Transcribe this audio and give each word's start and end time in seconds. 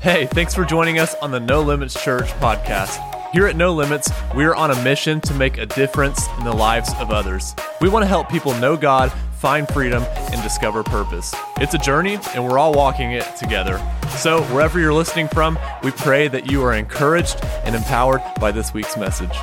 Hey, 0.00 0.24
thanks 0.24 0.54
for 0.54 0.64
joining 0.64 0.98
us 0.98 1.14
on 1.16 1.30
the 1.30 1.40
No 1.40 1.60
Limits 1.60 2.02
Church 2.02 2.28
podcast. 2.40 2.98
Here 3.32 3.46
at 3.46 3.54
No 3.54 3.74
Limits, 3.74 4.10
we 4.34 4.46
are 4.46 4.54
on 4.54 4.70
a 4.70 4.82
mission 4.82 5.20
to 5.20 5.34
make 5.34 5.58
a 5.58 5.66
difference 5.66 6.26
in 6.38 6.44
the 6.44 6.54
lives 6.54 6.90
of 6.98 7.10
others. 7.10 7.54
We 7.82 7.90
want 7.90 8.04
to 8.04 8.06
help 8.06 8.30
people 8.30 8.54
know 8.54 8.78
God, 8.78 9.12
find 9.36 9.68
freedom, 9.68 10.02
and 10.32 10.42
discover 10.42 10.82
purpose. 10.82 11.34
It's 11.58 11.74
a 11.74 11.78
journey, 11.78 12.18
and 12.34 12.42
we're 12.42 12.58
all 12.58 12.72
walking 12.72 13.12
it 13.12 13.26
together. 13.36 13.78
So, 14.16 14.42
wherever 14.44 14.80
you're 14.80 14.94
listening 14.94 15.28
from, 15.28 15.58
we 15.82 15.90
pray 15.90 16.28
that 16.28 16.50
you 16.50 16.62
are 16.64 16.72
encouraged 16.72 17.44
and 17.64 17.74
empowered 17.74 18.22
by 18.40 18.52
this 18.52 18.72
week's 18.72 18.96
message. 18.96 19.36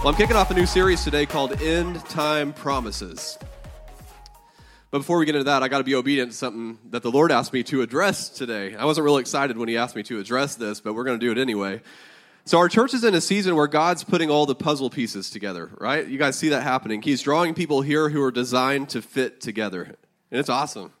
Well, 0.00 0.08
I'm 0.08 0.14
kicking 0.14 0.34
off 0.34 0.50
a 0.50 0.54
new 0.54 0.64
series 0.64 1.04
today 1.04 1.26
called 1.26 1.60
End 1.60 2.02
Time 2.06 2.54
Promises. 2.54 3.38
But 4.92 4.98
before 4.98 5.16
we 5.16 5.24
get 5.24 5.34
into 5.34 5.44
that, 5.44 5.62
I 5.62 5.68
got 5.68 5.78
to 5.78 5.84
be 5.84 5.94
obedient 5.94 6.32
to 6.32 6.36
something 6.36 6.78
that 6.90 7.02
the 7.02 7.10
Lord 7.10 7.32
asked 7.32 7.54
me 7.54 7.62
to 7.62 7.80
address 7.80 8.28
today. 8.28 8.76
I 8.76 8.84
wasn't 8.84 9.06
really 9.06 9.22
excited 9.22 9.56
when 9.56 9.70
He 9.70 9.78
asked 9.78 9.96
me 9.96 10.02
to 10.02 10.20
address 10.20 10.54
this, 10.56 10.82
but 10.82 10.92
we're 10.92 11.04
going 11.04 11.18
to 11.18 11.26
do 11.26 11.32
it 11.32 11.38
anyway. 11.38 11.80
So, 12.44 12.58
our 12.58 12.68
church 12.68 12.92
is 12.92 13.02
in 13.02 13.14
a 13.14 13.20
season 13.22 13.56
where 13.56 13.68
God's 13.68 14.04
putting 14.04 14.28
all 14.28 14.44
the 14.44 14.54
puzzle 14.54 14.90
pieces 14.90 15.30
together, 15.30 15.70
right? 15.78 16.06
You 16.06 16.18
guys 16.18 16.36
see 16.36 16.50
that 16.50 16.62
happening. 16.62 17.00
He's 17.00 17.22
drawing 17.22 17.54
people 17.54 17.80
here 17.80 18.10
who 18.10 18.22
are 18.22 18.30
designed 18.30 18.90
to 18.90 19.00
fit 19.00 19.40
together. 19.40 19.84
And 19.84 20.38
it's 20.38 20.50
awesome. 20.50 20.92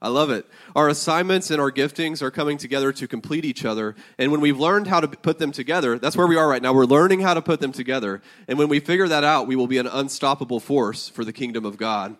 I 0.00 0.10
love 0.10 0.30
it. 0.30 0.46
Our 0.76 0.88
assignments 0.88 1.50
and 1.50 1.60
our 1.60 1.72
giftings 1.72 2.22
are 2.22 2.30
coming 2.30 2.56
together 2.56 2.92
to 2.92 3.08
complete 3.08 3.44
each 3.44 3.64
other. 3.64 3.96
And 4.16 4.30
when 4.30 4.40
we've 4.40 4.60
learned 4.60 4.86
how 4.86 5.00
to 5.00 5.08
put 5.08 5.40
them 5.40 5.50
together, 5.50 5.98
that's 5.98 6.16
where 6.16 6.28
we 6.28 6.36
are 6.36 6.48
right 6.48 6.62
now. 6.62 6.72
We're 6.72 6.84
learning 6.84 7.20
how 7.20 7.34
to 7.34 7.42
put 7.42 7.58
them 7.58 7.72
together. 7.72 8.22
And 8.46 8.60
when 8.60 8.68
we 8.68 8.78
figure 8.78 9.08
that 9.08 9.24
out, 9.24 9.48
we 9.48 9.56
will 9.56 9.66
be 9.66 9.78
an 9.78 9.88
unstoppable 9.88 10.60
force 10.60 11.08
for 11.08 11.24
the 11.24 11.32
kingdom 11.32 11.64
of 11.64 11.76
God. 11.76 12.16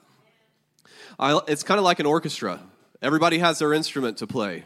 I, 1.18 1.40
it's 1.48 1.62
kind 1.62 1.78
of 1.78 1.84
like 1.84 2.00
an 2.00 2.06
orchestra. 2.06 2.60
Everybody 3.02 3.38
has 3.38 3.58
their 3.58 3.72
instrument 3.72 4.18
to 4.18 4.26
play. 4.26 4.64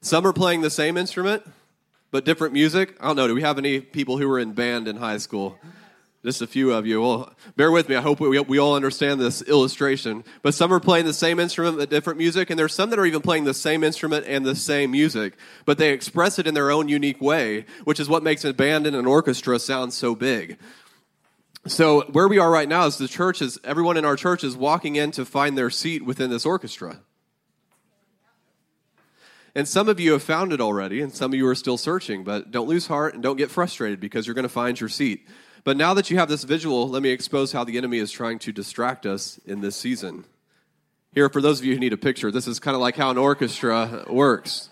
Some 0.00 0.26
are 0.26 0.32
playing 0.32 0.62
the 0.62 0.70
same 0.70 0.96
instrument, 0.96 1.42
but 2.10 2.24
different 2.24 2.54
music. 2.54 2.96
I 3.00 3.06
don't 3.06 3.16
know. 3.16 3.28
Do 3.28 3.34
we 3.34 3.42
have 3.42 3.58
any 3.58 3.80
people 3.80 4.18
who 4.18 4.28
were 4.28 4.38
in 4.38 4.52
band 4.52 4.88
in 4.88 4.96
high 4.96 5.18
school? 5.18 5.58
Just 6.24 6.40
a 6.40 6.46
few 6.46 6.72
of 6.72 6.86
you. 6.86 7.02
Well, 7.02 7.32
bear 7.56 7.72
with 7.72 7.88
me. 7.88 7.96
I 7.96 8.00
hope 8.00 8.20
we, 8.20 8.38
we 8.38 8.58
all 8.58 8.76
understand 8.76 9.20
this 9.20 9.42
illustration. 9.42 10.22
But 10.42 10.54
some 10.54 10.72
are 10.72 10.78
playing 10.78 11.04
the 11.04 11.12
same 11.12 11.40
instrument 11.40 11.78
but 11.78 11.90
different 11.90 12.16
music, 12.16 12.48
and 12.48 12.56
there's 12.56 12.74
some 12.74 12.90
that 12.90 12.98
are 12.98 13.06
even 13.06 13.22
playing 13.22 13.42
the 13.42 13.54
same 13.54 13.82
instrument 13.82 14.26
and 14.28 14.46
the 14.46 14.54
same 14.54 14.92
music, 14.92 15.34
but 15.64 15.78
they 15.78 15.92
express 15.92 16.38
it 16.38 16.46
in 16.46 16.54
their 16.54 16.70
own 16.70 16.88
unique 16.88 17.20
way, 17.20 17.64
which 17.82 17.98
is 17.98 18.08
what 18.08 18.22
makes 18.22 18.44
a 18.44 18.54
band 18.54 18.86
and 18.86 18.94
an 18.94 19.04
orchestra 19.04 19.58
sound 19.58 19.92
so 19.92 20.14
big. 20.14 20.58
So 21.66 22.02
where 22.10 22.26
we 22.26 22.38
are 22.38 22.50
right 22.50 22.68
now 22.68 22.86
is 22.86 22.98
the 22.98 23.06
church 23.06 23.40
is 23.40 23.58
everyone 23.62 23.96
in 23.96 24.04
our 24.04 24.16
church 24.16 24.42
is 24.42 24.56
walking 24.56 24.96
in 24.96 25.12
to 25.12 25.24
find 25.24 25.56
their 25.56 25.70
seat 25.70 26.04
within 26.04 26.28
this 26.28 26.44
orchestra. 26.44 27.00
And 29.54 29.68
some 29.68 29.88
of 29.88 30.00
you 30.00 30.12
have 30.12 30.22
found 30.22 30.52
it 30.52 30.60
already, 30.60 31.00
and 31.02 31.14
some 31.14 31.32
of 31.32 31.36
you 31.36 31.46
are 31.46 31.54
still 31.54 31.76
searching, 31.76 32.24
but 32.24 32.50
don't 32.50 32.68
lose 32.68 32.86
heart 32.86 33.14
and 33.14 33.22
don't 33.22 33.36
get 33.36 33.50
frustrated 33.50 34.00
because 34.00 34.26
you're 34.26 34.34
going 34.34 34.44
to 34.44 34.48
find 34.48 34.80
your 34.80 34.88
seat. 34.88 35.28
But 35.62 35.76
now 35.76 35.94
that 35.94 36.10
you 36.10 36.18
have 36.18 36.28
this 36.28 36.42
visual, 36.42 36.88
let 36.88 37.02
me 37.02 37.10
expose 37.10 37.52
how 37.52 37.62
the 37.62 37.76
enemy 37.76 37.98
is 37.98 38.10
trying 38.10 38.38
to 38.40 38.52
distract 38.52 39.06
us 39.06 39.38
in 39.44 39.60
this 39.60 39.76
season. 39.76 40.24
Here, 41.12 41.28
for 41.28 41.42
those 41.42 41.60
of 41.60 41.66
you 41.66 41.74
who 41.74 41.80
need 41.80 41.92
a 41.92 41.98
picture, 41.98 42.32
this 42.32 42.48
is 42.48 42.58
kind 42.58 42.74
of 42.74 42.80
like 42.80 42.96
how 42.96 43.10
an 43.10 43.18
orchestra 43.18 44.06
works. 44.08 44.70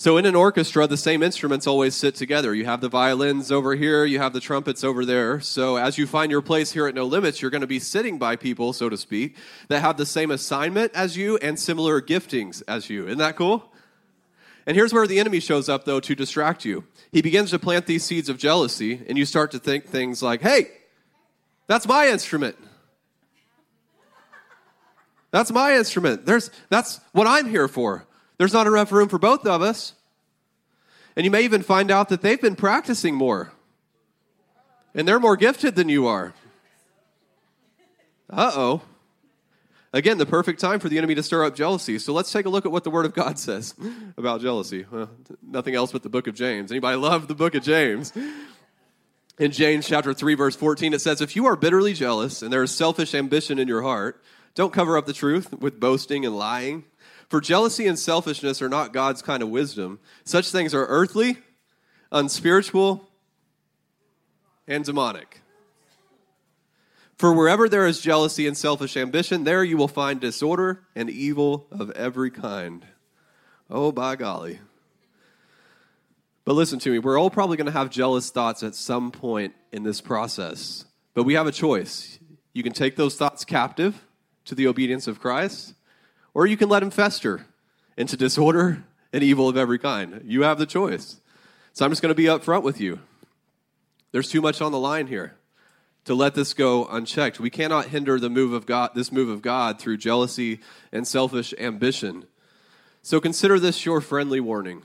So, 0.00 0.16
in 0.16 0.26
an 0.26 0.36
orchestra, 0.36 0.86
the 0.86 0.96
same 0.96 1.24
instruments 1.24 1.66
always 1.66 1.92
sit 1.92 2.14
together. 2.14 2.54
You 2.54 2.66
have 2.66 2.80
the 2.80 2.88
violins 2.88 3.50
over 3.50 3.74
here, 3.74 4.04
you 4.04 4.20
have 4.20 4.32
the 4.32 4.38
trumpets 4.38 4.84
over 4.84 5.04
there. 5.04 5.40
So, 5.40 5.74
as 5.74 5.98
you 5.98 6.06
find 6.06 6.30
your 6.30 6.40
place 6.40 6.70
here 6.70 6.86
at 6.86 6.94
No 6.94 7.04
Limits, 7.04 7.42
you're 7.42 7.50
going 7.50 7.62
to 7.62 7.66
be 7.66 7.80
sitting 7.80 8.16
by 8.16 8.36
people, 8.36 8.72
so 8.72 8.88
to 8.88 8.96
speak, 8.96 9.34
that 9.66 9.80
have 9.80 9.96
the 9.96 10.06
same 10.06 10.30
assignment 10.30 10.94
as 10.94 11.16
you 11.16 11.36
and 11.38 11.58
similar 11.58 12.00
giftings 12.00 12.62
as 12.68 12.88
you. 12.88 13.06
Isn't 13.06 13.18
that 13.18 13.34
cool? 13.34 13.72
And 14.66 14.76
here's 14.76 14.92
where 14.92 15.08
the 15.08 15.18
enemy 15.18 15.40
shows 15.40 15.68
up, 15.68 15.84
though, 15.84 15.98
to 15.98 16.14
distract 16.14 16.64
you. 16.64 16.84
He 17.10 17.20
begins 17.20 17.50
to 17.50 17.58
plant 17.58 17.86
these 17.86 18.04
seeds 18.04 18.28
of 18.28 18.38
jealousy, 18.38 19.04
and 19.08 19.18
you 19.18 19.24
start 19.24 19.50
to 19.50 19.58
think 19.58 19.86
things 19.86 20.22
like, 20.22 20.42
hey, 20.42 20.70
that's 21.66 21.88
my 21.88 22.06
instrument. 22.06 22.54
That's 25.32 25.50
my 25.50 25.74
instrument. 25.74 26.24
There's, 26.24 26.52
that's 26.68 27.00
what 27.10 27.26
I'm 27.26 27.50
here 27.50 27.66
for. 27.66 28.06
There's 28.38 28.52
not 28.52 28.66
enough 28.66 28.92
room 28.92 29.08
for 29.08 29.18
both 29.18 29.46
of 29.46 29.62
us. 29.62 29.94
And 31.16 31.24
you 31.24 31.30
may 31.30 31.42
even 31.42 31.62
find 31.62 31.90
out 31.90 32.08
that 32.10 32.22
they've 32.22 32.40
been 32.40 32.56
practicing 32.56 33.14
more. 33.14 33.52
And 34.94 35.06
they're 35.06 35.20
more 35.20 35.36
gifted 35.36 35.74
than 35.74 35.88
you 35.88 36.06
are. 36.06 36.32
Uh 38.30 38.52
oh. 38.54 38.82
Again, 39.92 40.18
the 40.18 40.26
perfect 40.26 40.60
time 40.60 40.80
for 40.80 40.88
the 40.88 40.98
enemy 40.98 41.14
to 41.14 41.22
stir 41.22 41.44
up 41.44 41.56
jealousy. 41.56 41.98
So 41.98 42.12
let's 42.12 42.30
take 42.30 42.46
a 42.46 42.50
look 42.50 42.66
at 42.66 42.72
what 42.72 42.84
the 42.84 42.90
Word 42.90 43.06
of 43.06 43.14
God 43.14 43.38
says 43.38 43.74
about 44.16 44.40
jealousy. 44.40 44.86
Well, 44.90 45.10
nothing 45.42 45.74
else 45.74 45.92
but 45.92 46.02
the 46.02 46.08
book 46.08 46.26
of 46.26 46.34
James. 46.34 46.70
Anybody 46.70 46.96
love 46.96 47.26
the 47.26 47.34
book 47.34 47.54
of 47.54 47.62
James? 47.62 48.12
In 49.38 49.50
James 49.50 49.86
chapter 49.86 50.12
3, 50.12 50.34
verse 50.34 50.56
14, 50.56 50.92
it 50.92 51.00
says, 51.00 51.20
If 51.20 51.36
you 51.36 51.46
are 51.46 51.56
bitterly 51.56 51.94
jealous 51.94 52.42
and 52.42 52.52
there 52.52 52.62
is 52.62 52.70
selfish 52.70 53.14
ambition 53.14 53.58
in 53.58 53.68
your 53.68 53.82
heart, 53.82 54.22
don't 54.54 54.72
cover 54.72 54.98
up 54.98 55.06
the 55.06 55.12
truth 55.12 55.52
with 55.52 55.80
boasting 55.80 56.26
and 56.26 56.36
lying. 56.36 56.84
For 57.28 57.40
jealousy 57.40 57.86
and 57.86 57.98
selfishness 57.98 58.62
are 58.62 58.68
not 58.68 58.92
God's 58.92 59.22
kind 59.22 59.42
of 59.42 59.50
wisdom. 59.50 60.00
Such 60.24 60.50
things 60.50 60.74
are 60.74 60.86
earthly, 60.86 61.38
unspiritual, 62.10 63.06
and 64.66 64.84
demonic. 64.84 65.42
For 67.16 67.32
wherever 67.32 67.68
there 67.68 67.86
is 67.86 68.00
jealousy 68.00 68.46
and 68.46 68.56
selfish 68.56 68.96
ambition, 68.96 69.44
there 69.44 69.64
you 69.64 69.76
will 69.76 69.88
find 69.88 70.20
disorder 70.20 70.84
and 70.94 71.10
evil 71.10 71.66
of 71.70 71.90
every 71.90 72.30
kind. 72.30 72.86
Oh, 73.68 73.92
by 73.92 74.16
golly. 74.16 74.60
But 76.44 76.54
listen 76.54 76.78
to 76.78 76.90
me, 76.90 76.98
we're 76.98 77.18
all 77.18 77.28
probably 77.28 77.58
going 77.58 77.66
to 77.66 77.72
have 77.72 77.90
jealous 77.90 78.30
thoughts 78.30 78.62
at 78.62 78.74
some 78.74 79.10
point 79.10 79.54
in 79.72 79.82
this 79.82 80.00
process. 80.00 80.86
But 81.12 81.24
we 81.24 81.34
have 81.34 81.46
a 81.46 81.52
choice. 81.52 82.18
You 82.54 82.62
can 82.62 82.72
take 82.72 82.96
those 82.96 83.16
thoughts 83.16 83.44
captive 83.44 84.06
to 84.46 84.54
the 84.54 84.66
obedience 84.66 85.06
of 85.06 85.20
Christ, 85.20 85.74
or 86.38 86.46
you 86.46 86.56
can 86.56 86.68
let 86.68 86.84
him 86.84 86.90
fester 86.90 87.44
into 87.96 88.16
disorder 88.16 88.84
and 89.12 89.24
evil 89.24 89.48
of 89.48 89.56
every 89.56 89.76
kind. 89.76 90.22
You 90.24 90.42
have 90.42 90.56
the 90.56 90.66
choice. 90.66 91.20
So 91.72 91.84
I'm 91.84 91.90
just 91.90 92.00
going 92.00 92.12
to 92.12 92.14
be 92.14 92.26
upfront 92.26 92.62
with 92.62 92.80
you. 92.80 93.00
There's 94.12 94.28
too 94.28 94.40
much 94.40 94.62
on 94.62 94.70
the 94.70 94.78
line 94.78 95.08
here 95.08 95.34
to 96.04 96.14
let 96.14 96.36
this 96.36 96.54
go 96.54 96.86
unchecked. 96.86 97.40
We 97.40 97.50
cannot 97.50 97.86
hinder 97.86 98.20
the 98.20 98.30
move 98.30 98.52
of 98.52 98.66
God, 98.66 98.92
this 98.94 99.10
move 99.10 99.28
of 99.28 99.42
God 99.42 99.80
through 99.80 99.96
jealousy 99.96 100.60
and 100.92 101.08
selfish 101.08 101.52
ambition. 101.58 102.24
So 103.02 103.20
consider 103.20 103.58
this 103.58 103.84
your 103.84 104.00
friendly 104.00 104.38
warning. 104.38 104.82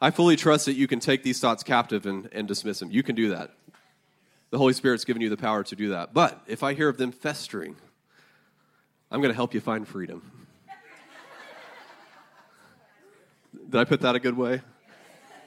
I 0.00 0.12
fully 0.12 0.36
trust 0.36 0.66
that 0.66 0.74
you 0.74 0.86
can 0.86 1.00
take 1.00 1.24
these 1.24 1.40
thoughts 1.40 1.64
captive 1.64 2.06
and, 2.06 2.28
and 2.30 2.46
dismiss 2.46 2.78
them. 2.78 2.92
You 2.92 3.02
can 3.02 3.16
do 3.16 3.30
that. 3.30 3.50
The 4.50 4.58
Holy 4.58 4.72
Spirit's 4.72 5.04
given 5.04 5.22
you 5.22 5.28
the 5.28 5.36
power 5.36 5.64
to 5.64 5.76
do 5.76 5.90
that. 5.90 6.14
But 6.14 6.40
if 6.46 6.62
I 6.62 6.74
hear 6.74 6.88
of 6.88 6.96
them 6.96 7.12
festering, 7.12 7.76
I'm 9.10 9.20
going 9.20 9.32
to 9.32 9.36
help 9.36 9.54
you 9.54 9.60
find 9.60 9.86
freedom. 9.86 10.30
Did 13.70 13.80
I 13.80 13.84
put 13.84 14.00
that 14.02 14.14
a 14.14 14.20
good 14.20 14.36
way? 14.36 14.62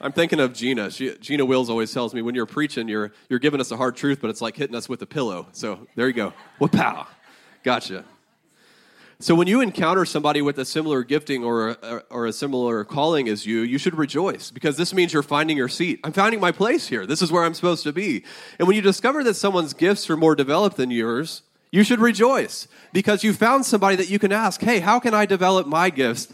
I'm 0.02 0.12
thinking 0.12 0.40
of 0.40 0.54
Gina. 0.54 0.90
She, 0.90 1.16
Gina 1.18 1.44
Wills 1.44 1.68
always 1.68 1.92
tells 1.92 2.14
me 2.14 2.22
when 2.22 2.34
you're 2.34 2.46
preaching, 2.46 2.88
you're, 2.88 3.12
you're 3.28 3.38
giving 3.38 3.60
us 3.60 3.70
a 3.70 3.76
hard 3.76 3.96
truth, 3.96 4.18
but 4.20 4.30
it's 4.30 4.40
like 4.40 4.56
hitting 4.56 4.76
us 4.76 4.88
with 4.88 5.02
a 5.02 5.06
pillow. 5.06 5.48
So 5.52 5.86
there 5.94 6.06
you 6.06 6.14
go. 6.14 6.32
What 6.58 6.72
pow. 6.72 7.06
Gotcha. 7.62 8.04
So 9.22 9.34
when 9.34 9.46
you 9.46 9.60
encounter 9.60 10.06
somebody 10.06 10.40
with 10.40 10.58
a 10.58 10.64
similar 10.64 11.04
gifting 11.04 11.44
or 11.44 11.68
a, 11.68 12.02
or 12.08 12.24
a 12.24 12.32
similar 12.32 12.84
calling 12.84 13.28
as 13.28 13.44
you, 13.44 13.60
you 13.60 13.76
should 13.76 13.94
rejoice 13.94 14.50
because 14.50 14.78
this 14.78 14.94
means 14.94 15.12
you're 15.12 15.22
finding 15.22 15.58
your 15.58 15.68
seat. 15.68 16.00
I'm 16.02 16.12
finding 16.12 16.40
my 16.40 16.52
place 16.52 16.88
here. 16.88 17.04
This 17.04 17.20
is 17.20 17.30
where 17.30 17.44
I'm 17.44 17.52
supposed 17.52 17.82
to 17.82 17.92
be. 17.92 18.24
And 18.58 18.66
when 18.66 18.76
you 18.76 18.82
discover 18.82 19.22
that 19.24 19.34
someone's 19.34 19.74
gifts 19.74 20.08
are 20.08 20.16
more 20.16 20.34
developed 20.34 20.78
than 20.78 20.90
yours, 20.90 21.42
you 21.70 21.84
should 21.84 22.00
rejoice 22.00 22.66
because 22.94 23.22
you 23.22 23.34
found 23.34 23.66
somebody 23.66 23.94
that 23.96 24.08
you 24.08 24.18
can 24.18 24.32
ask, 24.32 24.62
"Hey, 24.62 24.80
how 24.80 24.98
can 24.98 25.12
I 25.12 25.26
develop 25.26 25.66
my 25.66 25.90
gifts?" 25.90 26.32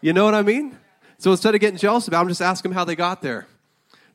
You 0.00 0.12
know 0.12 0.24
what 0.24 0.36
I 0.36 0.42
mean? 0.42 0.78
So 1.18 1.32
instead 1.32 1.56
of 1.56 1.60
getting 1.60 1.76
jealous 1.76 2.06
about 2.06 2.20
them, 2.20 2.28
just 2.28 2.40
ask 2.40 2.62
them 2.62 2.72
how 2.72 2.84
they 2.84 2.94
got 2.94 3.20
there. 3.20 3.48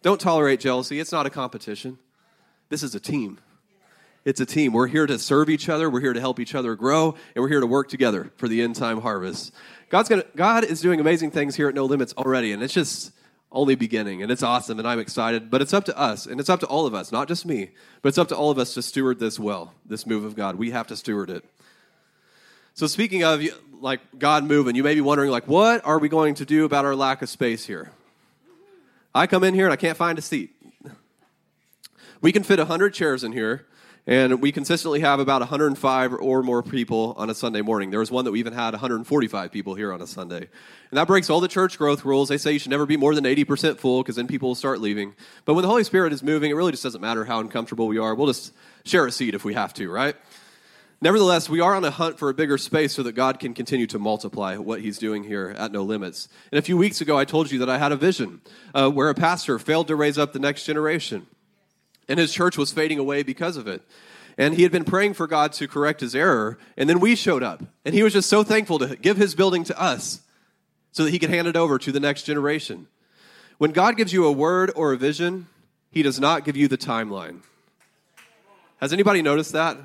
Don't 0.01 0.19
tolerate 0.19 0.61
jealousy. 0.61 0.97
It's 1.01 1.11
not 1.11 1.25
a 1.25 1.29
competition. 1.29 1.97
This 2.69 2.83
is 2.83 2.95
a 2.95 3.01
team. 3.01 3.39
It's 4.25 4.39
a 4.39 4.45
team. 4.45 4.71
We're 4.73 4.87
here 4.87 5.05
to 5.05 5.19
serve 5.19 5.49
each 5.49 5.67
other. 5.67 5.89
We're 5.89 5.99
here 5.99 6.13
to 6.13 6.19
help 6.19 6.39
each 6.39 6.55
other 6.55 6.75
grow, 6.75 7.15
and 7.35 7.41
we're 7.41 7.49
here 7.49 7.59
to 7.59 7.67
work 7.67 7.89
together 7.89 8.31
for 8.37 8.47
the 8.47 8.61
end 8.61 8.75
time 8.75 9.01
harvest. 9.01 9.53
God's 9.89 10.09
gonna, 10.09 10.25
God 10.35 10.63
is 10.63 10.81
doing 10.81 10.99
amazing 10.99 11.31
things 11.31 11.55
here 11.55 11.67
at 11.67 11.75
No 11.75 11.85
Limits 11.85 12.13
already, 12.17 12.53
and 12.53 12.63
it's 12.63 12.73
just 12.73 13.11
only 13.51 13.75
beginning, 13.75 14.23
and 14.23 14.31
it's 14.31 14.41
awesome, 14.41 14.79
and 14.79 14.87
I'm 14.87 14.99
excited. 14.99 15.51
But 15.51 15.61
it's 15.61 15.73
up 15.73 15.85
to 15.85 15.97
us, 15.97 16.25
and 16.25 16.39
it's 16.39 16.49
up 16.49 16.61
to 16.61 16.65
all 16.67 16.85
of 16.85 16.93
us, 16.93 17.11
not 17.11 17.27
just 17.27 17.45
me, 17.45 17.71
but 18.01 18.09
it's 18.09 18.17
up 18.17 18.29
to 18.29 18.35
all 18.35 18.49
of 18.49 18.57
us 18.57 18.73
to 18.75 18.81
steward 18.81 19.19
this 19.19 19.37
well, 19.37 19.73
this 19.85 20.07
move 20.07 20.23
of 20.23 20.35
God. 20.35 20.55
We 20.55 20.71
have 20.71 20.87
to 20.87 20.95
steward 20.95 21.29
it. 21.29 21.43
So 22.75 22.87
speaking 22.87 23.23
of 23.23 23.43
like 23.81 23.99
God 24.17 24.45
moving, 24.45 24.75
you 24.75 24.83
may 24.83 24.95
be 24.95 25.01
wondering 25.01 25.29
like, 25.29 25.47
what 25.47 25.85
are 25.85 25.99
we 25.99 26.09
going 26.09 26.35
to 26.35 26.45
do 26.45 26.65
about 26.65 26.85
our 26.85 26.95
lack 26.95 27.21
of 27.21 27.29
space 27.29 27.65
here? 27.65 27.91
I 29.13 29.27
come 29.27 29.43
in 29.43 29.53
here 29.53 29.65
and 29.65 29.73
I 29.73 29.75
can't 29.75 29.97
find 29.97 30.17
a 30.17 30.21
seat. 30.21 30.55
We 32.21 32.31
can 32.31 32.41
fit 32.41 32.57
100 32.57 32.93
chairs 32.93 33.23
in 33.23 33.33
here, 33.33 33.67
And 34.05 34.41
we 34.41 34.51
consistently 34.51 34.99
have 34.99 35.21
about 35.21 35.39
105 35.39 36.13
or 36.13 36.43
more 36.43 36.61
people 36.61 37.13
on 37.17 37.29
a 37.29 37.33
Sunday 37.33 37.61
morning. 37.61 37.89
There 37.89 38.01
was 38.01 38.11
one 38.11 38.25
that 38.25 38.31
we 38.31 38.39
even 38.39 38.51
had 38.51 38.73
145 38.73 39.51
people 39.51 39.75
here 39.75 39.93
on 39.93 40.01
a 40.01 40.07
Sunday. 40.07 40.39
And 40.39 40.97
that 40.97 41.07
breaks 41.07 41.29
all 41.29 41.39
the 41.39 41.47
church 41.47 41.77
growth 41.77 42.03
rules. 42.03 42.27
They 42.27 42.37
say 42.37 42.51
you 42.51 42.59
should 42.59 42.71
never 42.71 42.85
be 42.85 42.97
more 42.97 43.15
than 43.15 43.23
80% 43.23 43.77
full 43.77 44.03
because 44.03 44.17
then 44.17 44.27
people 44.27 44.49
will 44.49 44.55
start 44.55 44.81
leaving. 44.81 45.15
But 45.45 45.53
when 45.53 45.61
the 45.61 45.69
Holy 45.69 45.85
Spirit 45.85 46.11
is 46.11 46.21
moving, 46.21 46.51
it 46.51 46.55
really 46.55 46.71
just 46.71 46.83
doesn't 46.83 46.99
matter 46.99 47.23
how 47.23 47.39
uncomfortable 47.39 47.87
we 47.87 47.97
are. 47.97 48.13
We'll 48.13 48.27
just 48.27 48.53
share 48.83 49.05
a 49.05 49.11
seat 49.11 49.35
if 49.35 49.45
we 49.45 49.53
have 49.53 49.73
to, 49.75 49.89
right? 49.89 50.17
Nevertheless, 50.99 51.49
we 51.49 51.61
are 51.61 51.75
on 51.75 51.85
a 51.85 51.91
hunt 51.91 52.19
for 52.19 52.29
a 52.29 52.33
bigger 52.33 52.57
space 52.57 52.93
so 52.93 53.03
that 53.03 53.11
God 53.13 53.39
can 53.39 53.53
continue 53.53 53.87
to 53.87 53.99
multiply 53.99 54.57
what 54.57 54.81
He's 54.81 54.97
doing 54.97 55.23
here 55.23 55.53
at 55.57 55.71
No 55.71 55.83
Limits. 55.83 56.27
And 56.51 56.59
a 56.59 56.61
few 56.61 56.77
weeks 56.77 56.99
ago, 56.99 57.17
I 57.17 57.25
told 57.25 57.51
you 57.51 57.59
that 57.59 57.69
I 57.69 57.77
had 57.77 57.91
a 57.91 57.97
vision 57.97 58.41
uh, 58.73 58.89
where 58.89 59.09
a 59.09 59.13
pastor 59.13 59.59
failed 59.59 59.87
to 59.87 59.95
raise 59.95 60.17
up 60.17 60.31
the 60.31 60.39
next 60.39 60.65
generation, 60.65 61.27
and 62.07 62.19
his 62.19 62.33
church 62.33 62.57
was 62.57 62.71
fading 62.71 62.99
away 62.99 63.23
because 63.23 63.57
of 63.57 63.67
it. 63.67 63.81
And 64.37 64.55
he 64.55 64.63
had 64.63 64.71
been 64.71 64.83
praying 64.83 65.13
for 65.13 65.27
God 65.27 65.53
to 65.53 65.67
correct 65.67 66.01
his 66.01 66.15
error, 66.15 66.57
and 66.75 66.89
then 66.89 66.99
we 66.99 67.15
showed 67.15 67.43
up. 67.43 67.63
And 67.85 67.93
he 67.93 68.03
was 68.03 68.13
just 68.13 68.29
so 68.29 68.43
thankful 68.43 68.79
to 68.79 68.95
give 68.95 69.17
his 69.17 69.35
building 69.35 69.63
to 69.65 69.79
us 69.79 70.21
so 70.91 71.03
that 71.03 71.11
he 71.11 71.19
could 71.19 71.29
hand 71.29 71.47
it 71.47 71.55
over 71.55 71.77
to 71.77 71.91
the 71.91 71.99
next 71.99 72.23
generation. 72.23 72.87
When 73.57 73.71
God 73.71 73.95
gives 73.95 74.11
you 74.11 74.25
a 74.25 74.31
word 74.31 74.71
or 74.75 74.93
a 74.93 74.97
vision, 74.97 75.47
he 75.91 76.01
does 76.01 76.19
not 76.19 76.43
give 76.43 76.57
you 76.57 76.67
the 76.67 76.77
timeline. 76.77 77.41
Has 78.77 78.91
anybody 78.91 79.21
noticed 79.21 79.53
that? 79.53 79.77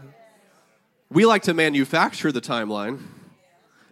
We 1.11 1.25
like 1.25 1.43
to 1.43 1.55
manufacture 1.55 2.33
the 2.33 2.41
timeline, 2.41 3.01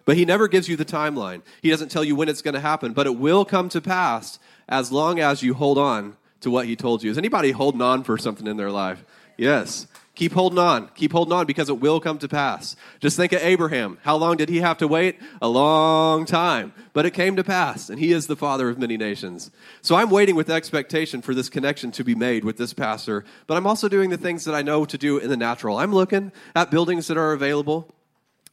but 0.04 0.16
He 0.16 0.24
never 0.24 0.48
gives 0.48 0.68
you 0.68 0.76
the 0.76 0.84
timeline. 0.84 1.42
He 1.62 1.70
doesn't 1.70 1.90
tell 1.90 2.04
you 2.04 2.16
when 2.16 2.28
it's 2.28 2.42
going 2.42 2.54
to 2.54 2.60
happen, 2.60 2.92
but 2.92 3.06
it 3.06 3.16
will 3.16 3.44
come 3.44 3.68
to 3.70 3.80
pass 3.80 4.38
as 4.68 4.92
long 4.92 5.20
as 5.20 5.42
you 5.42 5.54
hold 5.54 5.78
on 5.78 6.16
to 6.40 6.50
what 6.50 6.66
He 6.66 6.76
told 6.76 7.02
you. 7.02 7.10
Is 7.10 7.18
anybody 7.18 7.50
holding 7.50 7.82
on 7.82 8.04
for 8.04 8.18
something 8.18 8.46
in 8.46 8.56
their 8.56 8.70
life? 8.70 9.04
Yes. 9.36 9.86
Keep 10.16 10.32
holding 10.32 10.58
on. 10.58 10.88
Keep 10.94 11.12
holding 11.12 11.34
on 11.34 11.44
because 11.44 11.68
it 11.68 11.78
will 11.78 12.00
come 12.00 12.18
to 12.18 12.28
pass. 12.28 12.74
Just 13.00 13.18
think 13.18 13.32
of 13.32 13.42
Abraham. 13.42 13.98
How 14.02 14.16
long 14.16 14.38
did 14.38 14.48
he 14.48 14.58
have 14.58 14.78
to 14.78 14.88
wait? 14.88 15.18
A 15.42 15.48
long 15.48 16.24
time. 16.24 16.72
But 16.94 17.04
it 17.04 17.10
came 17.10 17.36
to 17.36 17.44
pass, 17.44 17.90
and 17.90 17.98
he 17.98 18.12
is 18.12 18.26
the 18.26 18.34
father 18.34 18.70
of 18.70 18.78
many 18.78 18.96
nations. 18.96 19.50
So 19.82 19.94
I'm 19.94 20.08
waiting 20.08 20.34
with 20.34 20.48
expectation 20.48 21.20
for 21.20 21.34
this 21.34 21.50
connection 21.50 21.92
to 21.92 22.02
be 22.02 22.14
made 22.14 22.44
with 22.44 22.56
this 22.56 22.72
pastor, 22.72 23.26
but 23.46 23.58
I'm 23.58 23.66
also 23.66 23.90
doing 23.90 24.08
the 24.08 24.16
things 24.16 24.46
that 24.46 24.54
I 24.54 24.62
know 24.62 24.86
to 24.86 24.96
do 24.96 25.18
in 25.18 25.28
the 25.28 25.36
natural. 25.36 25.76
I'm 25.76 25.92
looking 25.92 26.32
at 26.54 26.70
buildings 26.70 27.08
that 27.08 27.18
are 27.18 27.32
available. 27.32 27.94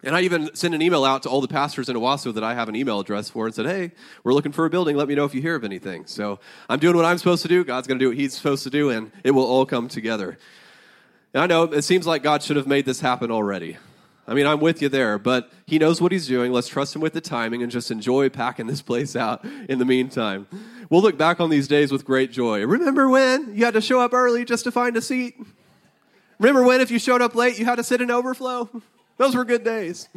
And 0.03 0.15
I 0.15 0.21
even 0.21 0.53
sent 0.53 0.75
an 0.75 0.81
email 0.81 1.05
out 1.05 1.23
to 1.23 1.29
all 1.29 1.39
the 1.39 1.47
pastors 1.47 1.87
in 1.87 1.95
Owasso 1.95 2.33
that 2.33 2.43
I 2.43 2.53
have 2.53 2.67
an 2.67 2.75
email 2.75 2.99
address 2.99 3.29
for 3.29 3.45
and 3.45 3.55
said, 3.55 3.65
hey, 3.65 3.91
we're 4.25 4.33
looking 4.33 4.51
for 4.51 4.65
a 4.65 4.69
building. 4.69 4.97
Let 4.97 5.07
me 5.07 5.15
know 5.15 5.23
if 5.23 5.33
you 5.33 5.41
hear 5.41 5.55
of 5.55 5.63
anything. 5.63 6.05
So 6.07 6.39
I'm 6.67 6.79
doing 6.79 6.97
what 6.97 7.05
I'm 7.05 7.17
supposed 7.17 7.41
to 7.43 7.47
do. 7.47 7.63
God's 7.63 7.87
going 7.87 7.99
to 7.99 8.03
do 8.03 8.09
what 8.09 8.17
He's 8.17 8.33
supposed 8.33 8.63
to 8.63 8.69
do, 8.69 8.89
and 8.89 9.11
it 9.23 9.31
will 9.31 9.45
all 9.45 9.65
come 9.65 9.87
together. 9.87 10.37
And 11.33 11.41
I 11.41 11.47
know 11.47 11.63
it 11.63 11.83
seems 11.83 12.05
like 12.05 12.21
God 12.21 12.43
should 12.43 12.57
have 12.57 12.67
made 12.67 12.85
this 12.85 12.99
happen 12.99 13.31
already. 13.31 13.77
I 14.27 14.33
mean, 14.33 14.45
I'm 14.45 14.59
with 14.59 14.81
you 14.81 14.89
there, 14.89 15.17
but 15.17 15.51
He 15.65 15.79
knows 15.79 16.01
what 16.01 16.11
He's 16.11 16.27
doing. 16.27 16.51
Let's 16.51 16.67
trust 16.67 16.95
Him 16.95 17.01
with 17.01 17.13
the 17.13 17.21
timing 17.21 17.63
and 17.63 17.71
just 17.71 17.89
enjoy 17.89 18.27
packing 18.27 18.67
this 18.67 18.81
place 18.81 19.15
out 19.15 19.45
in 19.69 19.79
the 19.79 19.85
meantime. 19.85 20.47
We'll 20.89 21.01
look 21.01 21.17
back 21.17 21.39
on 21.39 21.49
these 21.49 21.67
days 21.67 21.93
with 21.93 22.03
great 22.03 22.31
joy. 22.31 22.65
Remember 22.65 23.09
when 23.09 23.55
you 23.55 23.63
had 23.63 23.73
to 23.73 23.81
show 23.81 24.01
up 24.01 24.13
early 24.13 24.43
just 24.43 24.65
to 24.65 24.71
find 24.71 24.97
a 24.97 25.01
seat? 25.01 25.35
Remember 26.39 26.63
when, 26.63 26.81
if 26.81 26.91
you 26.91 26.99
showed 26.99 27.21
up 27.21 27.35
late, 27.35 27.57
you 27.57 27.65
had 27.65 27.75
to 27.75 27.83
sit 27.83 28.01
in 28.01 28.11
overflow? 28.11 28.69
Those 29.17 29.35
were 29.35 29.45
good 29.45 29.63
days. 29.63 30.09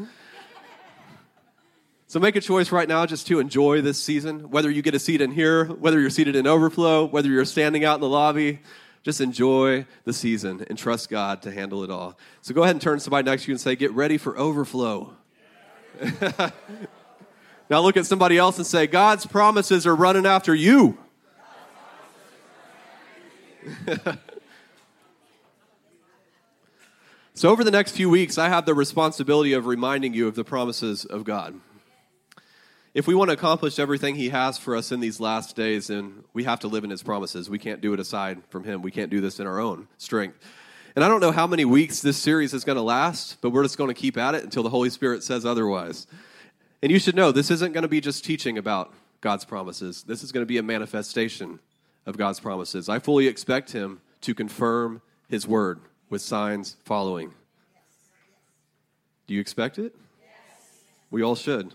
So 2.08 2.20
make 2.20 2.36
a 2.36 2.40
choice 2.40 2.70
right 2.70 2.88
now 2.88 3.04
just 3.04 3.26
to 3.26 3.40
enjoy 3.40 3.80
this 3.80 4.00
season, 4.00 4.50
whether 4.50 4.70
you 4.70 4.80
get 4.80 4.94
a 4.94 4.98
seat 4.98 5.20
in 5.20 5.32
here, 5.32 5.64
whether 5.64 5.98
you're 6.00 6.08
seated 6.08 6.36
in 6.36 6.46
overflow, 6.46 7.04
whether 7.04 7.28
you're 7.28 7.44
standing 7.44 7.84
out 7.84 7.96
in 7.96 8.00
the 8.00 8.08
lobby. 8.08 8.60
Just 9.02 9.20
enjoy 9.20 9.86
the 10.04 10.12
season 10.12 10.64
and 10.68 10.78
trust 10.78 11.10
God 11.10 11.42
to 11.42 11.52
handle 11.52 11.84
it 11.84 11.90
all. 11.90 12.18
So 12.42 12.54
go 12.54 12.62
ahead 12.62 12.74
and 12.74 12.82
turn 12.82 12.98
to 12.98 13.00
somebody 13.00 13.28
next 13.28 13.44
to 13.44 13.48
you 13.48 13.54
and 13.54 13.60
say, 13.60 13.76
Get 13.76 13.92
ready 13.92 14.18
for 14.18 14.36
overflow. 14.38 15.14
now 17.70 17.80
look 17.80 17.96
at 17.96 18.06
somebody 18.06 18.36
else 18.38 18.56
and 18.56 18.66
say, 18.66 18.86
God's 18.86 19.24
promises 19.26 19.86
are 19.86 19.94
running 19.94 20.26
after 20.26 20.54
you. 20.54 20.98
so, 27.36 27.50
over 27.50 27.62
the 27.62 27.70
next 27.70 27.92
few 27.92 28.10
weeks, 28.10 28.36
I 28.36 28.48
have 28.48 28.66
the 28.66 28.74
responsibility 28.74 29.52
of 29.52 29.66
reminding 29.66 30.12
you 30.12 30.26
of 30.26 30.34
the 30.34 30.44
promises 30.44 31.04
of 31.04 31.22
God 31.22 31.54
if 32.96 33.06
we 33.06 33.14
want 33.14 33.28
to 33.28 33.34
accomplish 33.34 33.78
everything 33.78 34.14
he 34.14 34.30
has 34.30 34.56
for 34.56 34.74
us 34.74 34.90
in 34.90 35.00
these 35.00 35.20
last 35.20 35.54
days, 35.54 35.88
then 35.88 36.24
we 36.32 36.44
have 36.44 36.60
to 36.60 36.66
live 36.66 36.82
in 36.82 36.88
his 36.88 37.02
promises. 37.02 37.50
We 37.50 37.58
can't 37.58 37.82
do 37.82 37.92
it 37.92 38.00
aside 38.00 38.42
from 38.48 38.64
him. 38.64 38.80
We 38.80 38.90
can't 38.90 39.10
do 39.10 39.20
this 39.20 39.38
in 39.38 39.46
our 39.46 39.60
own 39.60 39.86
strength. 39.98 40.38
And 40.94 41.04
I 41.04 41.08
don't 41.08 41.20
know 41.20 41.30
how 41.30 41.46
many 41.46 41.66
weeks 41.66 42.00
this 42.00 42.16
series 42.16 42.54
is 42.54 42.64
going 42.64 42.76
to 42.76 42.82
last, 42.82 43.36
but 43.42 43.50
we're 43.50 43.64
just 43.64 43.76
going 43.76 43.88
to 43.88 44.00
keep 44.00 44.16
at 44.16 44.34
it 44.34 44.44
until 44.44 44.62
the 44.62 44.70
Holy 44.70 44.88
Spirit 44.88 45.22
says 45.22 45.44
otherwise. 45.44 46.06
And 46.82 46.90
you 46.90 46.98
should 46.98 47.14
know 47.14 47.32
this 47.32 47.50
isn't 47.50 47.74
going 47.74 47.82
to 47.82 47.88
be 47.88 48.00
just 48.00 48.24
teaching 48.24 48.56
about 48.56 48.94
God's 49.20 49.44
promises. 49.44 50.02
This 50.04 50.22
is 50.22 50.32
going 50.32 50.40
to 50.40 50.48
be 50.48 50.56
a 50.56 50.62
manifestation 50.62 51.58
of 52.06 52.16
God's 52.16 52.40
promises. 52.40 52.88
I 52.88 52.98
fully 52.98 53.26
expect 53.26 53.72
him 53.72 54.00
to 54.22 54.34
confirm 54.34 55.02
his 55.28 55.46
word 55.46 55.80
with 56.08 56.22
signs 56.22 56.76
following. 56.84 57.32
Do 59.26 59.34
you 59.34 59.40
expect 59.40 59.78
it? 59.78 59.94
Yes. 60.20 60.30
We 61.10 61.22
all 61.22 61.34
should. 61.34 61.74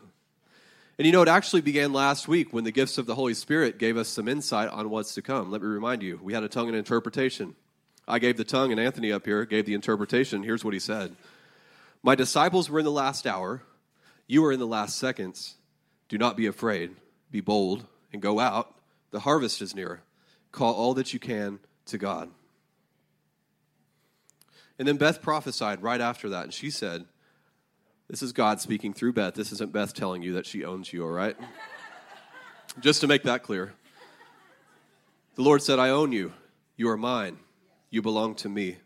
And 0.98 1.06
you 1.06 1.12
know, 1.12 1.22
it 1.22 1.28
actually 1.28 1.62
began 1.62 1.94
last 1.94 2.28
week 2.28 2.54
when 2.54 2.64
the 2.64 2.72
gifts 2.72 2.98
of 2.98 3.08
the 3.08 3.16
Holy 3.16 3.34
Spirit 3.34 3.80
gave 3.80 3.98
us 3.98 4.08
some 4.08 4.28
insight 4.28 4.70
on 4.70 4.90
what's 4.90 5.16
to 5.16 5.22
come. 5.22 5.50
Let 5.52 5.62
me 5.62 5.68
remind 5.68 6.04
you, 6.04 6.20
we 6.22 6.34
had 6.34 6.44
a 6.44 6.50
tongue 6.50 6.68
and 6.68 6.78
interpretation. 6.78 7.56
I 8.08 8.20
gave 8.20 8.38
the 8.38 8.44
tongue, 8.44 8.72
and 8.72 8.80
Anthony 8.80 9.12
up 9.12 9.26
here 9.26 9.46
gave 9.46 9.66
the 9.66 9.74
interpretation. 9.74 10.44
Here's 10.44 10.64
what 10.64 10.74
he 10.74 10.80
said 10.80 11.16
My 12.04 12.16
disciples 12.16 12.70
were 12.70 12.80
in 12.80 12.86
the 12.86 12.92
last 12.92 13.26
hour. 13.26 13.64
You 14.28 14.46
are 14.46 14.52
in 14.52 14.60
the 14.60 14.68
last 14.68 14.98
seconds. 14.98 15.56
Do 16.08 16.18
not 16.18 16.38
be 16.38 16.46
afraid. 16.46 16.92
Be 17.32 17.42
bold 17.42 17.86
and 18.14 18.22
go 18.22 18.40
out. 18.40 18.76
The 19.12 19.22
harvest 19.22 19.62
is 19.62 19.76
near. 19.76 20.02
Call 20.52 20.74
all 20.74 20.94
that 20.94 21.14
you 21.14 21.20
can 21.20 21.60
to 21.88 21.98
God. 21.98 22.30
And 24.80 24.88
then 24.88 24.98
Beth 24.98 25.22
prophesied 25.22 25.84
right 25.84 26.02
after 26.02 26.30
that, 26.30 26.44
and 26.44 26.54
she 26.54 26.70
said, 26.70 27.06
this 28.12 28.22
is 28.22 28.34
God 28.34 28.60
speaking 28.60 28.92
through 28.94 29.14
Beth. 29.14 29.36
This 29.36 29.54
isn't 29.54 29.72
Beth 29.72 29.94
telling 29.94 30.22
you 30.22 30.34
that 30.34 30.46
she 30.46 30.66
owns 30.66 30.92
you, 30.92 31.06
all 31.06 31.12
right? 31.12 31.38
Just 32.82 33.00
to 33.02 33.08
make 33.08 33.24
that 33.24 33.42
clear. 33.42 33.74
The 35.36 35.42
Lord 35.42 35.62
said, 35.62 35.80
I 35.80 35.92
own 35.92 36.12
you. 36.12 36.34
You 36.76 36.90
are 36.90 36.98
mine. 36.98 37.38
You 37.90 38.02
belong 38.02 38.36
to 38.36 38.50
me. 38.50 38.80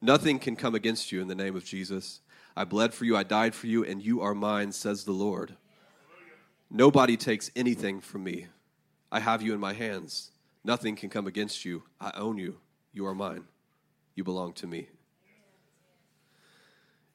Nothing 0.00 0.38
can 0.38 0.56
come 0.56 0.74
against 0.74 1.12
you 1.12 1.20
in 1.20 1.28
the 1.28 1.34
name 1.34 1.56
of 1.56 1.64
Jesus. 1.66 2.20
I 2.56 2.64
bled 2.64 2.94
for 2.94 3.04
you, 3.04 3.18
I 3.18 3.22
died 3.22 3.54
for 3.54 3.66
you, 3.66 3.84
and 3.84 4.02
you 4.02 4.22
are 4.22 4.34
mine, 4.34 4.72
says 4.72 5.04
the 5.04 5.12
Lord. 5.12 5.54
Nobody 6.70 7.18
takes 7.18 7.50
anything 7.54 8.00
from 8.00 8.24
me. 8.24 8.46
I 9.10 9.20
have 9.20 9.42
you 9.42 9.52
in 9.52 9.60
my 9.60 9.74
hands. 9.74 10.30
Nothing 10.64 10.96
can 10.96 11.10
come 11.10 11.26
against 11.26 11.66
you. 11.66 11.82
I 12.00 12.12
own 12.14 12.38
you. 12.38 12.60
You 12.94 13.04
are 13.04 13.14
mine. 13.14 13.44
You 14.14 14.24
belong 14.24 14.52
to 14.54 14.66
me. 14.66 14.88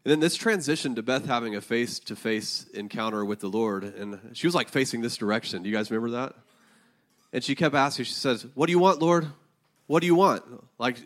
And 0.03 0.11
then 0.11 0.19
this 0.19 0.35
transition 0.35 0.95
to 0.95 1.03
Beth 1.03 1.25
having 1.25 1.55
a 1.55 1.61
face 1.61 1.99
to 1.99 2.15
face 2.15 2.65
encounter 2.73 3.25
with 3.25 3.41
the 3.41 3.49
Lord. 3.49 3.83
And 3.83 4.19
she 4.33 4.47
was 4.47 4.55
like 4.55 4.69
facing 4.69 5.01
this 5.01 5.17
direction. 5.17 5.63
Do 5.63 5.69
you 5.69 5.75
guys 5.75 5.91
remember 5.91 6.11
that? 6.11 6.33
And 7.33 7.43
she 7.43 7.55
kept 7.55 7.75
asking, 7.75 8.05
she 8.05 8.13
says, 8.13 8.45
What 8.55 8.67
do 8.67 8.71
you 8.71 8.79
want, 8.79 9.01
Lord? 9.01 9.27
What 9.87 9.99
do 9.99 10.07
you 10.07 10.15
want? 10.15 10.43
Like, 10.79 10.97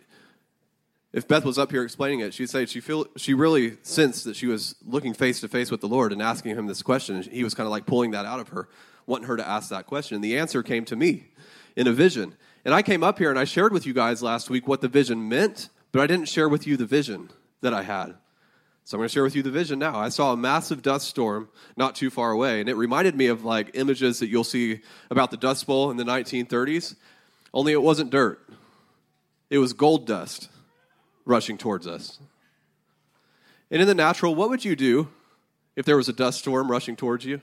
if 1.13 1.27
Beth 1.27 1.43
was 1.43 1.57
up 1.57 1.71
here 1.71 1.83
explaining 1.83 2.21
it, 2.21 2.33
she'd 2.33 2.49
say 2.49 2.65
she 2.65 2.79
feel 2.79 3.05
she 3.17 3.33
really 3.33 3.77
sensed 3.81 4.23
that 4.25 4.35
she 4.35 4.47
was 4.47 4.75
looking 4.85 5.13
face 5.13 5.41
to 5.41 5.47
face 5.47 5.69
with 5.69 5.81
the 5.81 5.87
Lord 5.87 6.13
and 6.13 6.21
asking 6.21 6.55
him 6.55 6.67
this 6.67 6.81
question. 6.81 7.21
He 7.21 7.43
was 7.43 7.53
kind 7.53 7.67
of 7.67 7.71
like 7.71 7.85
pulling 7.85 8.11
that 8.11 8.25
out 8.25 8.39
of 8.39 8.49
her, 8.49 8.69
wanting 9.07 9.27
her 9.27 9.35
to 9.35 9.47
ask 9.47 9.69
that 9.69 9.87
question. 9.87 10.15
And 10.15 10.23
the 10.23 10.37
answer 10.37 10.63
came 10.63 10.85
to 10.85 10.95
me 10.95 11.25
in 11.75 11.87
a 11.87 11.91
vision. 11.91 12.35
And 12.63 12.73
I 12.73 12.81
came 12.81 13.03
up 13.03 13.17
here 13.17 13.29
and 13.29 13.37
I 13.39 13.43
shared 13.43 13.73
with 13.73 13.85
you 13.85 13.93
guys 13.93 14.21
last 14.21 14.49
week 14.49 14.67
what 14.67 14.81
the 14.81 14.87
vision 14.87 15.27
meant, 15.27 15.69
but 15.91 16.01
I 16.01 16.07
didn't 16.07 16.27
share 16.27 16.49
with 16.49 16.65
you 16.65 16.77
the 16.77 16.85
vision 16.85 17.29
that 17.61 17.73
I 17.73 17.83
had. 17.83 18.15
So 18.83 18.97
I'm 18.97 18.99
going 18.99 19.09
to 19.09 19.13
share 19.13 19.23
with 19.23 19.35
you 19.35 19.43
the 19.43 19.51
vision 19.51 19.79
now. 19.79 19.97
I 19.97 20.09
saw 20.09 20.33
a 20.33 20.37
massive 20.37 20.81
dust 20.81 21.07
storm 21.07 21.49
not 21.77 21.95
too 21.95 22.09
far 22.09 22.31
away, 22.31 22.59
and 22.59 22.67
it 22.67 22.75
reminded 22.75 23.15
me 23.15 23.27
of 23.27 23.45
like 23.45 23.71
images 23.73 24.19
that 24.19 24.27
you'll 24.27 24.43
see 24.43 24.81
about 25.09 25.31
the 25.31 25.37
Dust 25.37 25.67
Bowl 25.67 25.91
in 25.91 25.97
the 25.97 26.03
1930s. 26.03 26.95
Only 27.53 27.73
it 27.73 27.81
wasn't 27.81 28.09
dirt; 28.09 28.41
it 29.49 29.59
was 29.59 29.73
gold 29.73 30.07
dust 30.07 30.49
rushing 31.25 31.57
towards 31.57 31.85
us. 31.85 32.19
And 33.69 33.81
in 33.81 33.87
the 33.87 33.95
natural, 33.95 34.35
what 34.35 34.49
would 34.49 34.65
you 34.65 34.75
do 34.75 35.09
if 35.75 35.85
there 35.85 35.97
was 35.97 36.09
a 36.09 36.13
dust 36.13 36.39
storm 36.39 36.69
rushing 36.69 36.95
towards 36.95 37.23
you? 37.23 37.41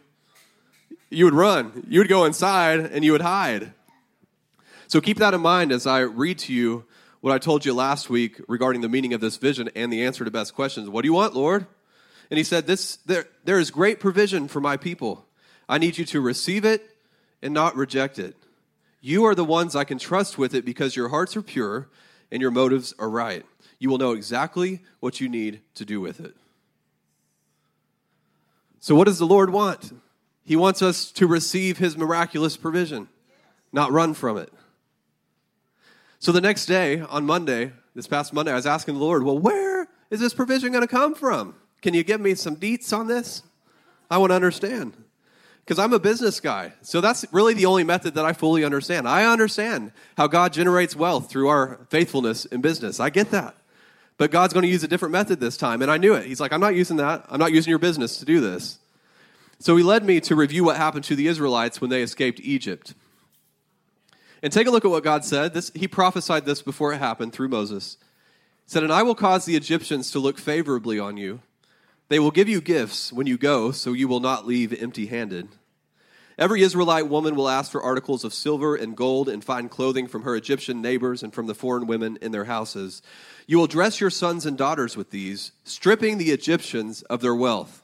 You 1.11 1.25
would 1.25 1.35
run. 1.35 1.87
You 1.89 2.01
would 2.01 2.09
go 2.09 2.25
inside 2.25 2.81
and 2.81 3.05
you 3.05 3.13
would 3.13 3.23
hide. 3.23 3.73
So 4.89 5.01
keep 5.01 5.19
that 5.19 5.35
in 5.35 5.41
mind 5.41 5.73
as 5.73 5.87
I 5.87 6.01
read 6.01 6.39
to 6.41 6.53
you 6.53 6.85
what 7.29 7.35
I 7.35 7.39
told 7.39 7.67
you 7.67 7.75
last 7.75 8.09
week 8.09 8.41
regarding 8.49 8.81
the 8.81 8.89
meaning 8.89 9.13
of 9.13 9.21
this 9.21 9.37
vision 9.37 9.69
and 9.77 9.93
the 9.93 10.07
answer 10.07 10.25
to 10.25 10.31
Beth's 10.31 10.51
questions. 10.51 10.89
What 10.89 11.03
do 11.03 11.09
you 11.09 11.13
want, 11.13 11.37
Lord? 11.37 11.67
And 12.31 12.39
he 12.39 12.45
said, 12.45 12.67
this, 12.67 12.97
there, 13.05 13.27
there 13.45 13.59
is 13.59 13.71
great 13.71 14.01
provision 14.01 14.49
for 14.49 14.63
my 14.63 14.79
people. 14.79 15.27
I 15.69 15.77
need 15.77 15.99
you 15.99 16.07
to 16.07 16.23
receive 16.23 16.65
it 16.65 16.97
and 17.43 17.53
not 17.53 17.77
reject 17.77 18.19
it. 18.19 18.35
You 19.03 19.27
are 19.27 19.35
the 19.35 19.45
ones 19.45 19.77
I 19.77 19.85
can 19.85 19.99
trust 19.99 20.39
with 20.39 20.55
it 20.55 20.65
because 20.65 20.97
your 20.97 21.11
hearts 21.11 21.37
are 21.37 21.43
pure 21.43 21.91
and 22.31 22.41
your 22.41 22.51
motives 22.51 22.95
are 22.99 23.11
right. 23.11 23.45
you 23.79 23.91
will 23.91 23.99
know 23.99 24.13
exactly 24.13 24.81
what 25.01 25.21
you 25.21 25.29
need 25.29 25.61
to 25.75 25.85
do 25.85 26.01
with 26.01 26.21
it. 26.21 26.35
So, 28.81 28.95
what 28.95 29.05
does 29.05 29.19
the 29.19 29.27
Lord 29.27 29.51
want? 29.51 29.93
He 30.45 30.57
wants 30.57 30.81
us 30.81 31.13
to 31.13 31.27
receive 31.27 31.77
His 31.77 31.95
miraculous 31.95 32.57
provision, 32.57 33.09
not 33.71 33.93
run 33.93 34.15
from 34.15 34.39
it. 34.39 34.51
So, 36.21 36.33
the 36.33 36.41
next 36.41 36.67
day, 36.67 37.01
on 37.01 37.27
Monday, 37.27 37.73
this 37.95 38.09
past 38.09 38.33
Monday, 38.33 38.53
I 38.53 38.57
was 38.57 38.67
asking 38.67 38.95
the 38.95 39.01
Lord, 39.01 39.23
well, 39.23 39.39
where 39.39 39.89
is 40.11 40.21
this 40.21 40.35
provision 40.35 40.73
going 40.73 40.83
to 40.83 40.89
come 40.89 41.15
from? 41.15 41.55
Can 41.81 41.95
you 41.95 42.03
give 42.03 42.21
me 42.21 42.35
some 42.35 42.57
deets 42.57 42.93
on 42.93 43.07
this? 43.07 43.43
I 44.11 44.19
want 44.19 44.31
to 44.31 44.35
understand. 44.35 44.95
Because 45.65 45.79
I'm 45.79 45.93
a 45.93 45.99
business 45.99 46.41
guy. 46.41 46.73
So 46.81 47.01
that's 47.01 47.27
really 47.31 47.55
the 47.55 47.67
only 47.67 47.85
method 47.85 48.15
that 48.15 48.25
I 48.25 48.33
fully 48.33 48.65
understand. 48.65 49.07
I 49.07 49.31
understand 49.31 49.93
how 50.17 50.27
God 50.27 50.53
generates 50.53 50.97
wealth 50.97 51.31
through 51.31 51.49
our 51.49 51.87
faithfulness 51.91 52.47
in 52.47 52.63
business. 52.63 53.01
I 53.01 53.11
get 53.11 53.31
that. 53.33 53.55
But 54.17 54.31
God's 54.31 54.55
going 54.55 54.65
to 54.65 54.71
use 54.71 54.83
a 54.83 54.89
different 54.89 55.13
method 55.13 55.41
this 55.41 55.57
time. 55.57 55.83
And 55.83 55.91
I 55.91 55.99
knew 55.99 56.15
it. 56.15 56.25
He's 56.27 56.41
like, 56.41 56.53
I'm 56.53 56.61
not 56.61 56.75
using 56.75 56.97
that. 56.97 57.27
I'm 57.29 57.39
not 57.39 57.53
using 57.53 57.71
your 57.71 57.79
business 57.79 58.17
to 58.19 58.25
do 58.25 58.41
this. 58.41 58.79
So 59.61 59.77
he 59.77 59.85
led 59.85 60.05
me 60.05 60.21
to 60.23 60.35
review 60.35 60.65
what 60.65 60.77
happened 60.77 61.05
to 61.05 61.15
the 61.15 61.29
Israelites 61.29 61.81
when 61.81 61.91
they 61.91 62.03
escaped 62.03 62.41
Egypt. 62.41 62.95
And 64.43 64.53
take 64.53 64.67
a 64.67 64.71
look 64.71 64.85
at 64.85 64.91
what 64.91 65.05
God 65.05 65.25
said. 65.25 65.55
This, 65.55 65.71
he 65.75 65.89
prophesied 65.89 66.45
this 66.45 66.63
before 66.63 66.93
it 66.93 66.99
happened 66.99 67.33
through 67.33 67.49
Moses. 67.49 67.97
He 68.65 68.71
said, 68.71 68.83
And 68.83 68.93
I 68.93 69.03
will 69.03 69.15
cause 69.15 69.45
the 69.45 69.57
Egyptians 69.57 70.11
to 70.13 70.19
look 70.19 70.39
favorably 70.39 70.99
on 70.99 71.17
you. 71.17 71.41
They 72.09 72.19
will 72.19 72.31
give 72.31 72.49
you 72.49 72.61
gifts 72.61 73.13
when 73.13 73.27
you 73.27 73.37
go, 73.37 73.71
so 73.71 73.93
you 73.93 74.09
will 74.09 74.21
not 74.21 74.47
leave 74.47 74.73
empty 74.73 75.07
handed. 75.07 75.49
Every 76.39 76.63
Israelite 76.63 77.09
woman 77.09 77.35
will 77.35 77.49
ask 77.49 77.73
for 77.73 77.83
articles 77.83 78.23
of 78.23 78.33
silver 78.33 78.77
and 78.77 78.97
gold 78.97 79.29
and 79.29 79.45
fine 79.45 79.69
clothing 79.69 80.07
from 80.07 80.23
her 80.23 80.37
Egyptian 80.37 80.81
neighbors 80.81 81.25
and 81.25 81.35
from 81.35 81.49
the 81.49 81.55
foreign 81.55 81.89
women 81.89 82.17
in 82.23 82.31
their 82.31 82.45
houses. 82.45 83.03
You 83.49 83.59
will 83.59 83.67
dress 83.67 84.01
your 84.01 84.11
sons 84.11 84.47
and 84.47 84.57
daughters 84.57 84.97
with 84.97 85.11
these, 85.11 85.51
stripping 85.65 86.17
the 86.17 86.31
Egyptians 86.31 87.03
of 87.03 87.21
their 87.21 87.35
wealth. 87.35 87.83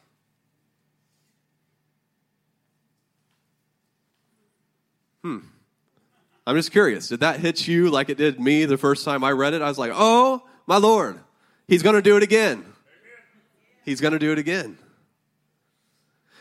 Hmm. 5.22 5.38
I'm 6.46 6.56
just 6.56 6.72
curious. 6.72 7.08
Did 7.08 7.20
that 7.20 7.40
hit 7.40 7.66
you 7.66 7.90
like 7.90 8.10
it 8.10 8.18
did 8.18 8.38
me 8.38 8.66
the 8.66 8.76
first 8.76 9.04
time 9.04 9.24
I 9.24 9.32
read 9.32 9.54
it? 9.54 9.62
I 9.62 9.68
was 9.68 9.78
like, 9.78 9.92
oh, 9.94 10.42
my 10.66 10.76
Lord, 10.76 11.18
he's 11.66 11.82
going 11.82 11.96
to 11.96 12.02
do 12.02 12.16
it 12.16 12.22
again. 12.22 12.64
He's 13.84 14.00
going 14.00 14.12
to 14.12 14.18
do 14.18 14.32
it 14.32 14.38
again. 14.38 14.78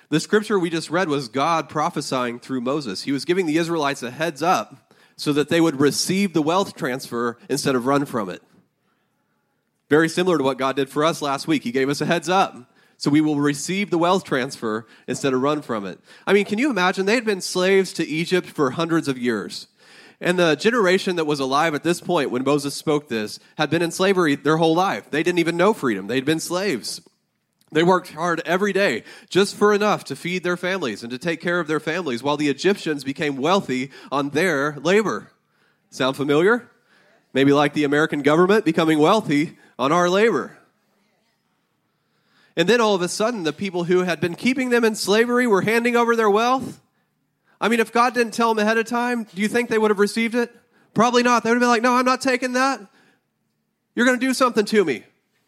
The 0.09 0.19
scripture 0.19 0.59
we 0.59 0.69
just 0.69 0.89
read 0.89 1.09
was 1.09 1.27
God 1.27 1.69
prophesying 1.69 2.39
through 2.39 2.61
Moses. 2.61 3.03
He 3.03 3.11
was 3.11 3.25
giving 3.25 3.45
the 3.45 3.57
Israelites 3.57 4.03
a 4.03 4.11
heads 4.11 4.43
up 4.43 4.93
so 5.15 5.33
that 5.33 5.49
they 5.49 5.61
would 5.61 5.79
receive 5.79 6.33
the 6.33 6.41
wealth 6.41 6.75
transfer 6.75 7.37
instead 7.49 7.75
of 7.75 7.85
run 7.85 8.05
from 8.05 8.29
it. 8.29 8.41
Very 9.89 10.09
similar 10.09 10.37
to 10.37 10.43
what 10.43 10.57
God 10.57 10.75
did 10.75 10.89
for 10.89 11.03
us 11.03 11.21
last 11.21 11.47
week. 11.47 11.63
He 11.63 11.71
gave 11.71 11.89
us 11.89 12.01
a 12.01 12.05
heads 12.05 12.29
up 12.29 12.73
so 12.97 13.09
we 13.09 13.21
will 13.21 13.39
receive 13.39 13.89
the 13.89 13.97
wealth 13.97 14.23
transfer 14.23 14.85
instead 15.07 15.33
of 15.33 15.41
run 15.41 15.61
from 15.61 15.85
it. 15.85 15.99
I 16.25 16.33
mean, 16.33 16.45
can 16.45 16.57
you 16.57 16.69
imagine? 16.69 17.05
They 17.05 17.15
had 17.15 17.25
been 17.25 17.41
slaves 17.41 17.91
to 17.93 18.07
Egypt 18.07 18.47
for 18.47 18.71
hundreds 18.71 19.07
of 19.07 19.17
years. 19.17 19.67
And 20.23 20.39
the 20.39 20.55
generation 20.55 21.17
that 21.17 21.25
was 21.25 21.41
alive 21.41 21.75
at 21.75 21.83
this 21.83 21.99
point 21.99 22.31
when 22.31 22.45
Moses 22.45 22.73
spoke 22.73 23.09
this 23.09 23.39
had 23.57 23.69
been 23.69 23.81
in 23.81 23.91
slavery 23.91 24.35
their 24.35 24.55
whole 24.55 24.73
life. 24.73 25.11
They 25.11 25.21
didn't 25.21 25.39
even 25.39 25.57
know 25.57 25.73
freedom, 25.73 26.07
they'd 26.07 26.23
been 26.23 26.39
slaves. 26.39 27.01
They 27.73 27.83
worked 27.83 28.13
hard 28.13 28.41
every 28.45 28.71
day 28.71 29.03
just 29.29 29.53
for 29.55 29.73
enough 29.73 30.05
to 30.05 30.15
feed 30.15 30.43
their 30.43 30.55
families 30.55 31.03
and 31.03 31.11
to 31.11 31.17
take 31.17 31.41
care 31.41 31.59
of 31.59 31.67
their 31.67 31.81
families 31.81 32.23
while 32.23 32.37
the 32.37 32.47
Egyptians 32.47 33.03
became 33.03 33.35
wealthy 33.35 33.91
on 34.11 34.29
their 34.29 34.77
labor. 34.79 35.31
Sound 35.89 36.15
familiar? 36.15 36.69
Maybe 37.33 37.51
like 37.51 37.73
the 37.73 37.83
American 37.83 38.21
government 38.21 38.63
becoming 38.63 38.99
wealthy 38.99 39.57
on 39.77 39.91
our 39.91 40.07
labor. 40.07 40.57
And 42.55 42.69
then 42.69 42.79
all 42.79 42.95
of 42.95 43.01
a 43.01 43.09
sudden, 43.09 43.43
the 43.43 43.51
people 43.51 43.85
who 43.85 44.03
had 44.03 44.21
been 44.21 44.35
keeping 44.35 44.69
them 44.69 44.85
in 44.85 44.95
slavery 44.95 45.47
were 45.47 45.63
handing 45.63 45.97
over 45.97 46.15
their 46.15 46.29
wealth. 46.29 46.79
I 47.63 47.69
mean, 47.69 47.79
if 47.79 47.93
God 47.93 48.13
didn't 48.13 48.33
tell 48.33 48.53
them 48.53 48.59
ahead 48.59 48.77
of 48.77 48.85
time, 48.87 49.23
do 49.33 49.41
you 49.41 49.47
think 49.47 49.69
they 49.69 49.77
would 49.77 49.89
have 49.89 49.97
received 49.97 50.35
it? 50.35 50.53
Probably 50.93 51.23
not. 51.23 51.43
They 51.43 51.49
would 51.49 51.55
have 51.55 51.61
been 51.61 51.69
like, 51.69 51.81
no, 51.81 51.93
I'm 51.93 52.03
not 52.03 52.19
taking 52.19 52.53
that. 52.53 52.81
You're 53.95 54.05
going 54.05 54.19
to 54.19 54.25
do 54.25 54.33
something 54.33 54.65
to 54.65 54.83
me. 54.83 55.03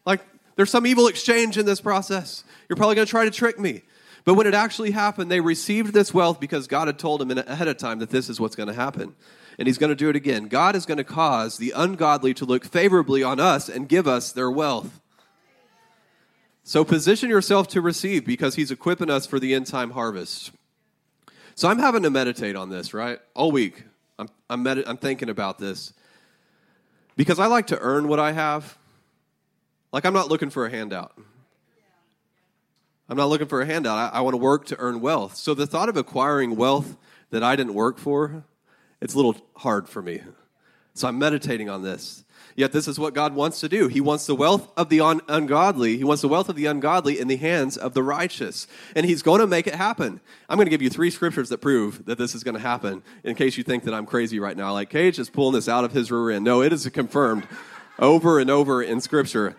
Like, 0.05 0.21
there's 0.55 0.69
some 0.69 0.87
evil 0.87 1.07
exchange 1.07 1.57
in 1.57 1.65
this 1.65 1.81
process. 1.81 2.45
You're 2.69 2.77
probably 2.77 2.95
going 2.95 3.05
to 3.05 3.11
try 3.11 3.25
to 3.25 3.31
trick 3.31 3.59
me. 3.59 3.81
But 4.23 4.35
when 4.35 4.47
it 4.47 4.53
actually 4.53 4.91
happened, 4.91 5.29
they 5.29 5.41
received 5.41 5.93
this 5.93 6.13
wealth 6.13 6.39
because 6.39 6.67
God 6.67 6.87
had 6.87 6.97
told 6.97 7.19
them 7.19 7.31
ahead 7.31 7.67
of 7.67 7.75
time 7.75 7.99
that 7.99 8.11
this 8.11 8.29
is 8.29 8.39
what's 8.39 8.55
going 8.55 8.69
to 8.69 8.73
happen. 8.73 9.13
And 9.59 9.67
He's 9.67 9.77
going 9.77 9.89
to 9.89 9.95
do 9.95 10.09
it 10.09 10.15
again. 10.15 10.47
God 10.47 10.77
is 10.77 10.85
going 10.85 10.99
to 10.99 11.03
cause 11.03 11.57
the 11.57 11.73
ungodly 11.75 12.33
to 12.35 12.45
look 12.45 12.63
favorably 12.63 13.23
on 13.23 13.41
us 13.41 13.67
and 13.67 13.89
give 13.89 14.07
us 14.07 14.31
their 14.31 14.49
wealth. 14.49 15.01
So 16.63 16.85
position 16.85 17.29
yourself 17.29 17.67
to 17.69 17.81
receive 17.81 18.25
because 18.25 18.55
He's 18.55 18.71
equipping 18.71 19.09
us 19.09 19.25
for 19.25 19.37
the 19.37 19.53
end 19.53 19.67
time 19.67 19.91
harvest. 19.91 20.53
So 21.55 21.69
I'm 21.69 21.79
having 21.79 22.03
to 22.03 22.09
meditate 22.09 22.57
on 22.57 22.69
this, 22.69 22.93
right? 22.93 23.19
All 23.33 23.49
week. 23.49 23.85
I'm, 24.19 24.27
I'm, 24.49 24.61
med- 24.61 24.83
I'm 24.85 24.97
thinking 24.97 25.29
about 25.29 25.57
this 25.57 25.93
because 27.15 27.39
I 27.39 27.45
like 27.45 27.67
to 27.67 27.79
earn 27.79 28.09
what 28.09 28.19
I 28.19 28.33
have. 28.33 28.77
Like, 29.93 30.05
I'm 30.05 30.13
not 30.13 30.27
looking 30.27 30.49
for 30.49 30.65
a 30.65 30.69
handout. 30.69 31.17
I'm 33.07 33.15
not 33.15 33.29
looking 33.29 33.47
for 33.47 33.61
a 33.61 33.65
handout. 33.65 33.97
I, 33.97 34.17
I 34.17 34.21
want 34.21 34.33
to 34.33 34.37
work 34.37 34.65
to 34.65 34.79
earn 34.79 34.99
wealth. 34.99 35.37
So 35.37 35.53
the 35.53 35.65
thought 35.65 35.87
of 35.87 35.95
acquiring 35.95 36.57
wealth 36.57 36.97
that 37.29 37.41
I 37.41 37.55
didn't 37.55 37.73
work 37.73 37.99
for, 37.99 38.43
it's 38.99 39.13
a 39.13 39.17
little 39.17 39.37
hard 39.55 39.87
for 39.87 40.01
me. 40.01 40.21
So 40.93 41.07
I'm 41.07 41.17
meditating 41.17 41.69
on 41.69 41.83
this. 41.83 42.24
Yet 42.57 42.71
this 42.71 42.87
is 42.87 42.97
what 42.97 43.13
God 43.13 43.35
wants 43.35 43.59
to 43.59 43.67
do. 43.67 43.89
He 43.89 43.99
wants 43.99 44.25
the 44.25 44.35
wealth 44.35 44.71
of 44.77 44.87
the 44.87 45.01
un- 45.01 45.19
ungodly. 45.27 45.97
He 45.97 46.05
wants 46.05 46.21
the 46.21 46.29
wealth 46.29 46.47
of 46.47 46.55
the 46.55 46.67
ungodly 46.67 47.19
in 47.19 47.27
the 47.27 47.35
hands 47.35 47.75
of 47.75 47.93
the 47.93 48.01
righteous. 48.01 48.65
And 48.95 49.05
he's 49.05 49.21
going 49.21 49.41
to 49.41 49.47
make 49.47 49.67
it 49.67 49.75
happen. 49.75 50.21
I'm 50.47 50.55
going 50.55 50.65
to 50.65 50.71
give 50.71 50.81
you 50.81 50.89
three 50.89 51.11
scriptures 51.11 51.49
that 51.49 51.57
prove 51.57 52.05
that 52.05 52.17
this 52.17 52.33
is 52.33 52.45
going 52.45 52.55
to 52.55 52.61
happen 52.61 53.03
in 53.25 53.35
case 53.35 53.57
you 53.57 53.63
think 53.63 53.83
that 53.83 53.93
I'm 53.93 54.05
crazy 54.05 54.39
right 54.39 54.55
now. 54.55 54.71
Like 54.71 54.89
Cage 54.89 55.19
is 55.19 55.29
pulling 55.29 55.53
this 55.53 55.67
out 55.67 55.83
of 55.83 55.91
his 55.91 56.09
rear 56.09 56.31
end. 56.31 56.45
No, 56.45 56.61
it 56.61 56.71
is 56.71 56.87
confirmed 56.89 57.45
over 57.99 58.39
and 58.39 58.49
over 58.49 58.81
in 58.81 59.01
scripture. 59.01 59.57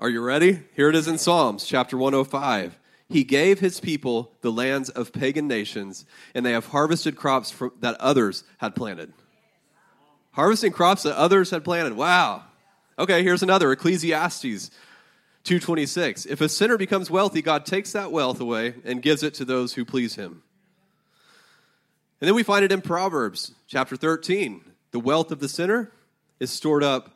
Are 0.00 0.10
you 0.10 0.20
ready? 0.20 0.64
Here 0.74 0.88
it 0.88 0.96
is 0.96 1.06
in 1.06 1.16
Psalms 1.16 1.64
chapter 1.64 1.96
105. 1.96 2.76
He 3.08 3.22
gave 3.22 3.60
his 3.60 3.78
people 3.78 4.32
the 4.40 4.50
lands 4.50 4.88
of 4.88 5.12
pagan 5.12 5.46
nations, 5.46 6.06
and 6.34 6.44
they 6.44 6.52
have 6.52 6.66
harvested 6.66 7.14
crops 7.14 7.54
that 7.80 8.00
others 8.00 8.42
had 8.58 8.74
planted. 8.74 9.12
Harvesting 10.32 10.72
crops 10.72 11.02
that 11.02 11.16
others 11.16 11.50
had 11.50 11.64
planted. 11.64 11.94
Wow. 11.94 12.44
Okay, 12.98 13.22
here's 13.22 13.42
another 13.42 13.72
Ecclesiastes 13.72 14.70
2:26. 15.44 16.26
If 16.26 16.40
a 16.40 16.48
sinner 16.48 16.78
becomes 16.78 17.10
wealthy, 17.10 17.42
God 17.42 17.66
takes 17.66 17.92
that 17.92 18.12
wealth 18.12 18.40
away 18.40 18.74
and 18.84 19.02
gives 19.02 19.22
it 19.22 19.34
to 19.34 19.44
those 19.44 19.74
who 19.74 19.84
please 19.84 20.14
him. 20.14 20.42
And 22.20 22.28
then 22.28 22.34
we 22.34 22.42
find 22.44 22.64
it 22.64 22.72
in 22.72 22.80
Proverbs 22.80 23.52
chapter 23.66 23.96
13. 23.96 24.62
The 24.92 25.00
wealth 25.00 25.32
of 25.32 25.40
the 25.40 25.48
sinner 25.48 25.90
is 26.38 26.50
stored 26.50 26.84
up 26.84 27.10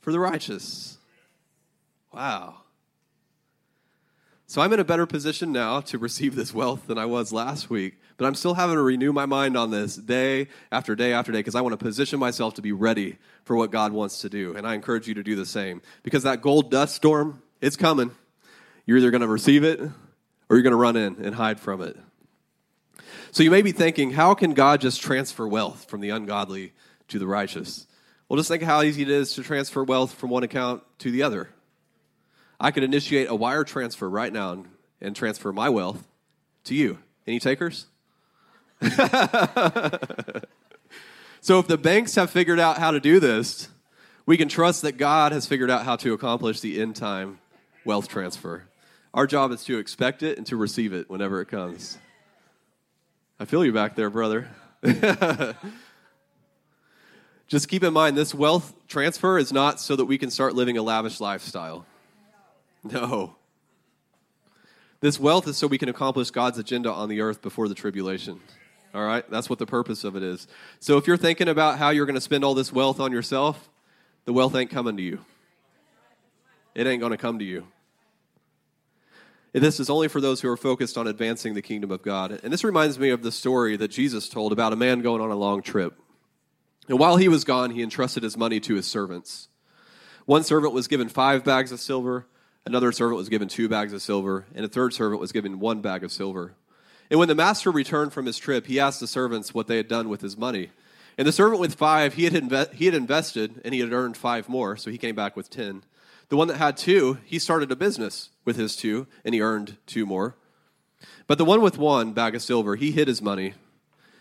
for 0.00 0.12
the 0.12 0.20
righteous. 0.20 0.98
Wow. 2.12 2.62
So 4.50 4.62
I'm 4.62 4.72
in 4.72 4.80
a 4.80 4.84
better 4.84 5.04
position 5.04 5.52
now 5.52 5.82
to 5.82 5.98
receive 5.98 6.34
this 6.34 6.54
wealth 6.54 6.86
than 6.86 6.96
I 6.96 7.04
was 7.04 7.34
last 7.34 7.68
week, 7.68 7.98
but 8.16 8.24
I'm 8.24 8.34
still 8.34 8.54
having 8.54 8.76
to 8.76 8.82
renew 8.82 9.12
my 9.12 9.26
mind 9.26 9.58
on 9.58 9.70
this 9.70 9.94
day 9.94 10.48
after 10.72 10.96
day 10.96 11.12
after 11.12 11.30
day 11.30 11.40
because 11.40 11.54
I 11.54 11.60
want 11.60 11.74
to 11.74 11.76
position 11.76 12.18
myself 12.18 12.54
to 12.54 12.62
be 12.62 12.72
ready 12.72 13.18
for 13.44 13.56
what 13.56 13.70
God 13.70 13.92
wants 13.92 14.22
to 14.22 14.30
do. 14.30 14.56
And 14.56 14.66
I 14.66 14.72
encourage 14.72 15.06
you 15.06 15.12
to 15.12 15.22
do 15.22 15.36
the 15.36 15.44
same 15.44 15.82
because 16.02 16.22
that 16.22 16.40
gold 16.40 16.70
dust 16.70 16.96
storm, 16.96 17.42
it's 17.60 17.76
coming. 17.76 18.10
You're 18.86 18.96
either 18.96 19.10
going 19.10 19.20
to 19.20 19.28
receive 19.28 19.64
it 19.64 19.80
or 19.80 20.56
you're 20.56 20.62
going 20.62 20.70
to 20.70 20.76
run 20.76 20.96
in 20.96 21.22
and 21.22 21.34
hide 21.34 21.60
from 21.60 21.82
it. 21.82 21.98
So 23.32 23.42
you 23.42 23.50
may 23.50 23.60
be 23.60 23.72
thinking, 23.72 24.12
how 24.12 24.32
can 24.32 24.54
God 24.54 24.80
just 24.80 25.02
transfer 25.02 25.46
wealth 25.46 25.84
from 25.90 26.00
the 26.00 26.08
ungodly 26.08 26.72
to 27.08 27.18
the 27.18 27.26
righteous? 27.26 27.86
Well, 28.30 28.38
just 28.38 28.48
think 28.48 28.62
how 28.62 28.80
easy 28.80 29.02
it 29.02 29.10
is 29.10 29.34
to 29.34 29.42
transfer 29.42 29.84
wealth 29.84 30.14
from 30.14 30.30
one 30.30 30.42
account 30.42 30.84
to 31.00 31.10
the 31.10 31.22
other. 31.22 31.50
I 32.60 32.70
could 32.70 32.82
initiate 32.82 33.28
a 33.28 33.34
wire 33.34 33.64
transfer 33.64 34.08
right 34.08 34.32
now 34.32 34.52
and, 34.52 34.64
and 35.00 35.16
transfer 35.16 35.52
my 35.52 35.68
wealth 35.68 36.06
to 36.64 36.74
you. 36.74 36.98
Any 37.26 37.38
takers? 37.38 37.86
so, 38.80 38.88
if 41.58 41.66
the 41.66 41.78
banks 41.78 42.14
have 42.14 42.30
figured 42.30 42.60
out 42.60 42.78
how 42.78 42.90
to 42.90 43.00
do 43.00 43.20
this, 43.20 43.68
we 44.24 44.36
can 44.36 44.48
trust 44.48 44.82
that 44.82 44.98
God 44.98 45.32
has 45.32 45.46
figured 45.46 45.70
out 45.70 45.84
how 45.84 45.96
to 45.96 46.12
accomplish 46.12 46.60
the 46.60 46.80
end 46.80 46.96
time 46.96 47.38
wealth 47.84 48.08
transfer. 48.08 48.64
Our 49.14 49.26
job 49.26 49.50
is 49.52 49.64
to 49.64 49.78
expect 49.78 50.22
it 50.22 50.38
and 50.38 50.46
to 50.48 50.56
receive 50.56 50.92
it 50.92 51.10
whenever 51.10 51.40
it 51.40 51.46
comes. 51.46 51.98
I 53.40 53.46
feel 53.46 53.64
you 53.64 53.72
back 53.72 53.96
there, 53.96 54.10
brother. 54.10 54.48
Just 57.48 57.68
keep 57.68 57.82
in 57.82 57.94
mind 57.94 58.16
this 58.16 58.34
wealth 58.34 58.74
transfer 58.86 59.38
is 59.38 59.52
not 59.52 59.80
so 59.80 59.96
that 59.96 60.04
we 60.04 60.18
can 60.18 60.30
start 60.30 60.54
living 60.54 60.76
a 60.76 60.82
lavish 60.82 61.20
lifestyle. 61.20 61.86
No. 62.92 63.36
This 65.00 65.20
wealth 65.20 65.46
is 65.46 65.56
so 65.56 65.66
we 65.66 65.78
can 65.78 65.88
accomplish 65.88 66.30
God's 66.30 66.58
agenda 66.58 66.92
on 66.92 67.08
the 67.08 67.20
earth 67.20 67.40
before 67.40 67.68
the 67.68 67.74
tribulation. 67.74 68.40
All 68.94 69.04
right? 69.04 69.28
That's 69.30 69.48
what 69.48 69.58
the 69.58 69.66
purpose 69.66 70.02
of 70.04 70.16
it 70.16 70.22
is. 70.22 70.48
So 70.80 70.96
if 70.96 71.06
you're 71.06 71.16
thinking 71.16 71.48
about 71.48 71.78
how 71.78 71.90
you're 71.90 72.06
going 72.06 72.14
to 72.14 72.20
spend 72.20 72.44
all 72.44 72.54
this 72.54 72.72
wealth 72.72 72.98
on 72.98 73.12
yourself, 73.12 73.68
the 74.24 74.32
wealth 74.32 74.54
ain't 74.54 74.70
coming 74.70 74.96
to 74.96 75.02
you. 75.02 75.20
It 76.74 76.86
ain't 76.86 77.00
going 77.00 77.12
to 77.12 77.18
come 77.18 77.38
to 77.38 77.44
you. 77.44 77.66
This 79.52 79.80
is 79.80 79.90
only 79.90 80.08
for 80.08 80.20
those 80.20 80.40
who 80.40 80.48
are 80.48 80.56
focused 80.56 80.98
on 80.98 81.06
advancing 81.06 81.54
the 81.54 81.62
kingdom 81.62 81.90
of 81.90 82.02
God. 82.02 82.40
And 82.42 82.52
this 82.52 82.64
reminds 82.64 82.98
me 82.98 83.10
of 83.10 83.22
the 83.22 83.32
story 83.32 83.76
that 83.76 83.88
Jesus 83.88 84.28
told 84.28 84.52
about 84.52 84.72
a 84.72 84.76
man 84.76 85.00
going 85.00 85.20
on 85.20 85.30
a 85.30 85.36
long 85.36 85.62
trip. 85.62 85.98
And 86.88 86.98
while 86.98 87.16
he 87.16 87.28
was 87.28 87.44
gone, 87.44 87.70
he 87.70 87.82
entrusted 87.82 88.22
his 88.22 88.36
money 88.36 88.60
to 88.60 88.74
his 88.74 88.86
servants. 88.86 89.48
One 90.26 90.44
servant 90.44 90.74
was 90.74 90.88
given 90.88 91.08
five 91.08 91.44
bags 91.44 91.72
of 91.72 91.80
silver, 91.80 92.26
another 92.66 92.92
servant 92.92 93.18
was 93.18 93.28
given 93.28 93.48
two 93.48 93.68
bags 93.68 93.92
of 93.92 94.02
silver, 94.02 94.46
and 94.54 94.64
a 94.64 94.68
third 94.68 94.92
servant 94.92 95.20
was 95.20 95.32
given 95.32 95.60
one 95.60 95.80
bag 95.80 96.04
of 96.04 96.12
silver. 96.12 96.54
And 97.10 97.18
when 97.18 97.28
the 97.28 97.34
master 97.34 97.70
returned 97.70 98.12
from 98.12 98.26
his 98.26 98.38
trip, 98.38 98.66
he 98.66 98.78
asked 98.78 99.00
the 99.00 99.06
servants 99.06 99.54
what 99.54 99.66
they 99.66 99.76
had 99.76 99.88
done 99.88 100.08
with 100.08 100.20
his 100.20 100.36
money. 100.36 100.70
And 101.16 101.26
the 101.26 101.32
servant 101.32 101.60
with 101.60 101.74
five, 101.74 102.14
he 102.14 102.24
had, 102.24 102.34
inve- 102.34 102.74
he 102.74 102.84
had 102.84 102.94
invested 102.94 103.60
and 103.64 103.74
he 103.74 103.80
had 103.80 103.92
earned 103.92 104.16
five 104.16 104.48
more, 104.48 104.76
so 104.76 104.90
he 104.90 104.98
came 104.98 105.16
back 105.16 105.36
with 105.36 105.50
ten. 105.50 105.82
The 106.28 106.36
one 106.36 106.48
that 106.48 106.58
had 106.58 106.76
two, 106.76 107.18
he 107.24 107.38
started 107.38 107.72
a 107.72 107.76
business 107.76 108.30
with 108.44 108.56
his 108.56 108.76
two, 108.76 109.06
and 109.24 109.34
he 109.34 109.40
earned 109.40 109.78
two 109.86 110.04
more. 110.04 110.36
But 111.26 111.38
the 111.38 111.44
one 111.44 111.62
with 111.62 111.78
one 111.78 112.12
bag 112.12 112.34
of 112.34 112.42
silver, 112.42 112.76
he 112.76 112.92
hid 112.92 113.08
his 113.08 113.22
money, 113.22 113.54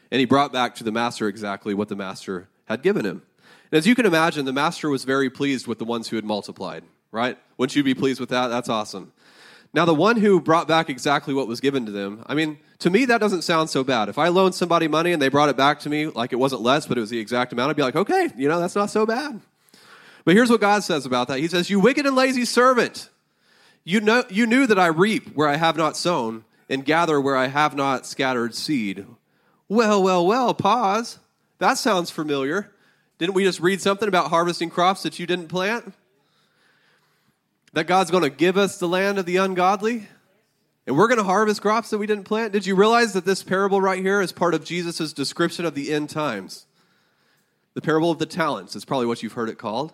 and 0.09 0.19
he 0.19 0.25
brought 0.25 0.53
back 0.53 0.73
to 0.75 0.83
the 0.83 0.91
master 0.91 1.27
exactly 1.27 1.73
what 1.73 1.89
the 1.89 1.95
master 1.95 2.47
had 2.65 2.81
given 2.81 3.05
him. 3.05 3.23
And 3.71 3.77
as 3.77 3.85
you 3.85 3.93
can 3.93 4.05
imagine, 4.05 4.45
the 4.45 4.53
master 4.53 4.89
was 4.89 5.03
very 5.03 5.29
pleased 5.29 5.67
with 5.67 5.79
the 5.79 5.85
ones 5.85 6.07
who 6.07 6.15
had 6.15 6.25
multiplied, 6.25 6.83
right? 7.11 7.37
Wouldn't 7.57 7.75
you 7.75 7.83
be 7.83 7.93
pleased 7.93 8.19
with 8.19 8.29
that? 8.29 8.47
That's 8.47 8.69
awesome. 8.69 9.11
Now, 9.73 9.85
the 9.85 9.93
one 9.93 10.17
who 10.17 10.39
brought 10.39 10.67
back 10.67 10.89
exactly 10.89 11.33
what 11.33 11.47
was 11.47 11.59
given 11.59 11.85
to 11.85 11.91
them, 11.91 12.23
I 12.25 12.33
mean, 12.33 12.57
to 12.79 12.89
me, 12.89 13.05
that 13.05 13.19
doesn't 13.19 13.41
sound 13.41 13.69
so 13.69 13.83
bad. 13.83 14.09
If 14.09 14.17
I 14.17 14.29
loaned 14.29 14.55
somebody 14.55 14.87
money 14.87 15.11
and 15.11 15.21
they 15.21 15.29
brought 15.29 15.49
it 15.49 15.57
back 15.57 15.79
to 15.81 15.89
me 15.89 16.07
like 16.07 16.31
it 16.33 16.37
wasn't 16.37 16.61
less, 16.61 16.87
but 16.87 16.97
it 16.97 17.01
was 17.01 17.09
the 17.09 17.19
exact 17.19 17.53
amount, 17.53 17.69
I'd 17.69 17.75
be 17.75 17.83
like, 17.83 17.95
okay, 17.95 18.29
you 18.37 18.47
know, 18.47 18.59
that's 18.59 18.75
not 18.75 18.89
so 18.89 19.05
bad. 19.05 19.41
But 20.25 20.35
here's 20.35 20.49
what 20.49 20.61
God 20.61 20.83
says 20.83 21.05
about 21.05 21.27
that 21.27 21.39
He 21.39 21.47
says, 21.47 21.69
You 21.69 21.79
wicked 21.79 22.05
and 22.05 22.15
lazy 22.15 22.45
servant, 22.45 23.09
you, 23.83 24.01
know, 24.01 24.23
you 24.29 24.45
knew 24.45 24.67
that 24.67 24.79
I 24.79 24.87
reap 24.87 25.35
where 25.35 25.47
I 25.47 25.55
have 25.55 25.77
not 25.77 25.95
sown 25.95 26.43
and 26.69 26.83
gather 26.83 27.21
where 27.21 27.37
I 27.37 27.47
have 27.47 27.75
not 27.75 28.05
scattered 28.05 28.53
seed. 28.53 29.05
Well, 29.69 30.01
well, 30.03 30.25
well, 30.25 30.53
pause. 30.53 31.19
That 31.59 31.77
sounds 31.77 32.11
familiar. 32.11 32.71
Didn't 33.17 33.35
we 33.35 33.43
just 33.43 33.59
read 33.59 33.81
something 33.81 34.07
about 34.07 34.29
harvesting 34.29 34.69
crops 34.69 35.03
that 35.03 35.19
you 35.19 35.25
didn't 35.25 35.47
plant? 35.47 35.93
That 37.73 37.85
God's 37.85 38.11
going 38.11 38.23
to 38.23 38.29
give 38.29 38.57
us 38.57 38.77
the 38.77 38.87
land 38.87 39.19
of 39.19 39.25
the 39.25 39.37
ungodly? 39.37 40.07
And 40.85 40.95
we're 40.95 41.07
going 41.07 41.17
to 41.17 41.23
harvest 41.23 41.61
crops 41.61 41.89
that 41.89 41.97
we 41.97 42.07
didn't 42.07 42.23
plant? 42.23 42.53
Did 42.53 42.65
you 42.65 42.75
realize 42.75 43.13
that 43.13 43.25
this 43.25 43.43
parable 43.43 43.81
right 43.81 44.01
here 44.01 44.21
is 44.21 44.31
part 44.31 44.53
of 44.53 44.63
Jesus' 44.63 45.11
description 45.11 45.65
of 45.65 45.75
the 45.75 45.91
end 45.91 46.09
times? 46.09 46.65
The 47.73 47.81
parable 47.81 48.09
of 48.09 48.19
the 48.19 48.25
talents 48.25 48.75
is 48.75 48.85
probably 48.85 49.05
what 49.05 49.21
you've 49.21 49.33
heard 49.33 49.49
it 49.49 49.57
called. 49.57 49.93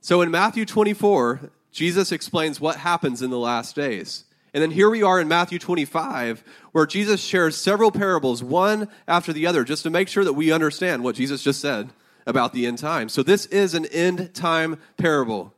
So 0.00 0.22
in 0.22 0.30
Matthew 0.30 0.64
24, 0.64 1.50
Jesus 1.70 2.12
explains 2.12 2.60
what 2.60 2.76
happens 2.76 3.20
in 3.20 3.30
the 3.30 3.38
last 3.38 3.76
days. 3.76 4.24
And 4.54 4.62
then 4.62 4.70
here 4.70 4.88
we 4.88 5.02
are 5.02 5.20
in 5.20 5.28
Matthew 5.28 5.58
25, 5.58 6.44
where 6.72 6.86
Jesus 6.86 7.22
shares 7.22 7.56
several 7.56 7.90
parables, 7.90 8.42
one 8.42 8.88
after 9.06 9.32
the 9.32 9.46
other, 9.46 9.64
just 9.64 9.82
to 9.82 9.90
make 9.90 10.08
sure 10.08 10.24
that 10.24 10.32
we 10.32 10.52
understand 10.52 11.02
what 11.02 11.16
Jesus 11.16 11.42
just 11.42 11.60
said 11.60 11.90
about 12.26 12.52
the 12.52 12.64
end 12.64 12.78
time. 12.78 13.08
So 13.08 13.22
this 13.22 13.46
is 13.46 13.74
an 13.74 13.86
end 13.86 14.32
time 14.32 14.78
parable. 14.96 15.52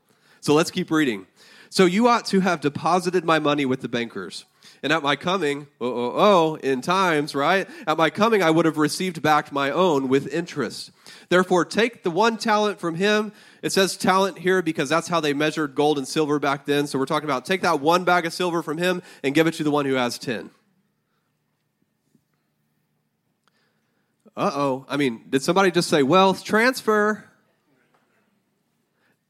So 0.47 0.55
let's 0.55 0.71
keep 0.71 0.93
reading. 0.93 1.27
So 1.71 1.87
you 1.87 2.07
ought 2.07 2.25
to 2.27 2.39
have 2.39 2.61
deposited 2.61 3.25
my 3.25 3.41
money 3.41 3.67
with 3.67 3.81
the 3.81 3.89
bankers. 3.89 4.45
And 4.81 4.93
at 4.93 5.03
my 5.03 5.17
coming, 5.17 5.67
oh, 5.81 5.93
oh, 5.93 6.13
oh, 6.15 6.55
end 6.63 6.85
times, 6.85 7.35
right? 7.35 7.69
At 7.85 7.97
my 7.99 8.11
coming, 8.11 8.45
I 8.45 8.53
would 8.53 8.65
have 8.65 8.79
received 8.79 9.21
back 9.23 9.51
my 9.51 9.73
own 9.73 10.09
with 10.09 10.33
interest. 10.33 10.93
Therefore, 11.31 11.65
take 11.65 12.05
the 12.05 12.13
one 12.13 12.37
talent 12.37 12.79
from 12.79 12.95
him. 12.95 13.33
It 13.61 13.73
says 13.73 13.97
talent 13.97 14.39
here 14.39 14.63
because 14.63 14.89
that's 14.89 15.09
how 15.09 15.19
they 15.19 15.33
measured 15.33 15.75
gold 15.75 15.99
and 15.99 16.07
silver 16.07 16.39
back 16.39 16.65
then. 16.65 16.87
So 16.87 16.97
we're 16.97 17.07
talking 17.07 17.29
about 17.29 17.45
take 17.45 17.63
that 17.63 17.81
one 17.81 18.05
bag 18.05 18.25
of 18.25 18.33
silver 18.33 18.63
from 18.63 18.79
him 18.79 19.03
and 19.25 19.35
give 19.35 19.49
it 19.49 19.55
to 19.55 19.65
the 19.65 19.73
one 19.73 19.85
who 19.85 19.95
has 19.95 20.17
10. 20.17 20.51
Uh 24.37 24.53
oh. 24.55 24.87
I 24.89 24.97
mean, 24.97 25.25
did 25.29 25.43
somebody 25.43 25.73
just 25.73 25.91
say 25.91 26.05
wealth 26.05 26.45
transfer? 26.45 27.25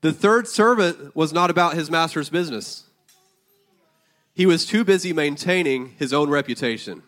The 0.00 0.12
third 0.12 0.46
servant 0.46 1.16
was 1.16 1.32
not 1.32 1.50
about 1.50 1.74
his 1.74 1.90
master's 1.90 2.28
business. 2.28 2.84
He 4.34 4.46
was 4.46 4.66
too 4.66 4.84
busy 4.84 5.12
maintaining 5.12 5.94
his 5.98 6.12
own 6.12 6.28
reputation. 6.28 7.02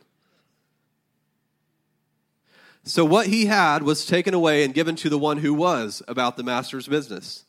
So, 2.84 3.04
what 3.04 3.26
he 3.26 3.46
had 3.46 3.82
was 3.82 4.06
taken 4.06 4.32
away 4.32 4.64
and 4.64 4.72
given 4.72 4.96
to 4.96 5.10
the 5.10 5.18
one 5.18 5.38
who 5.38 5.52
was 5.52 6.02
about 6.08 6.38
the 6.38 6.42
master's 6.42 6.88
business. 6.88 7.44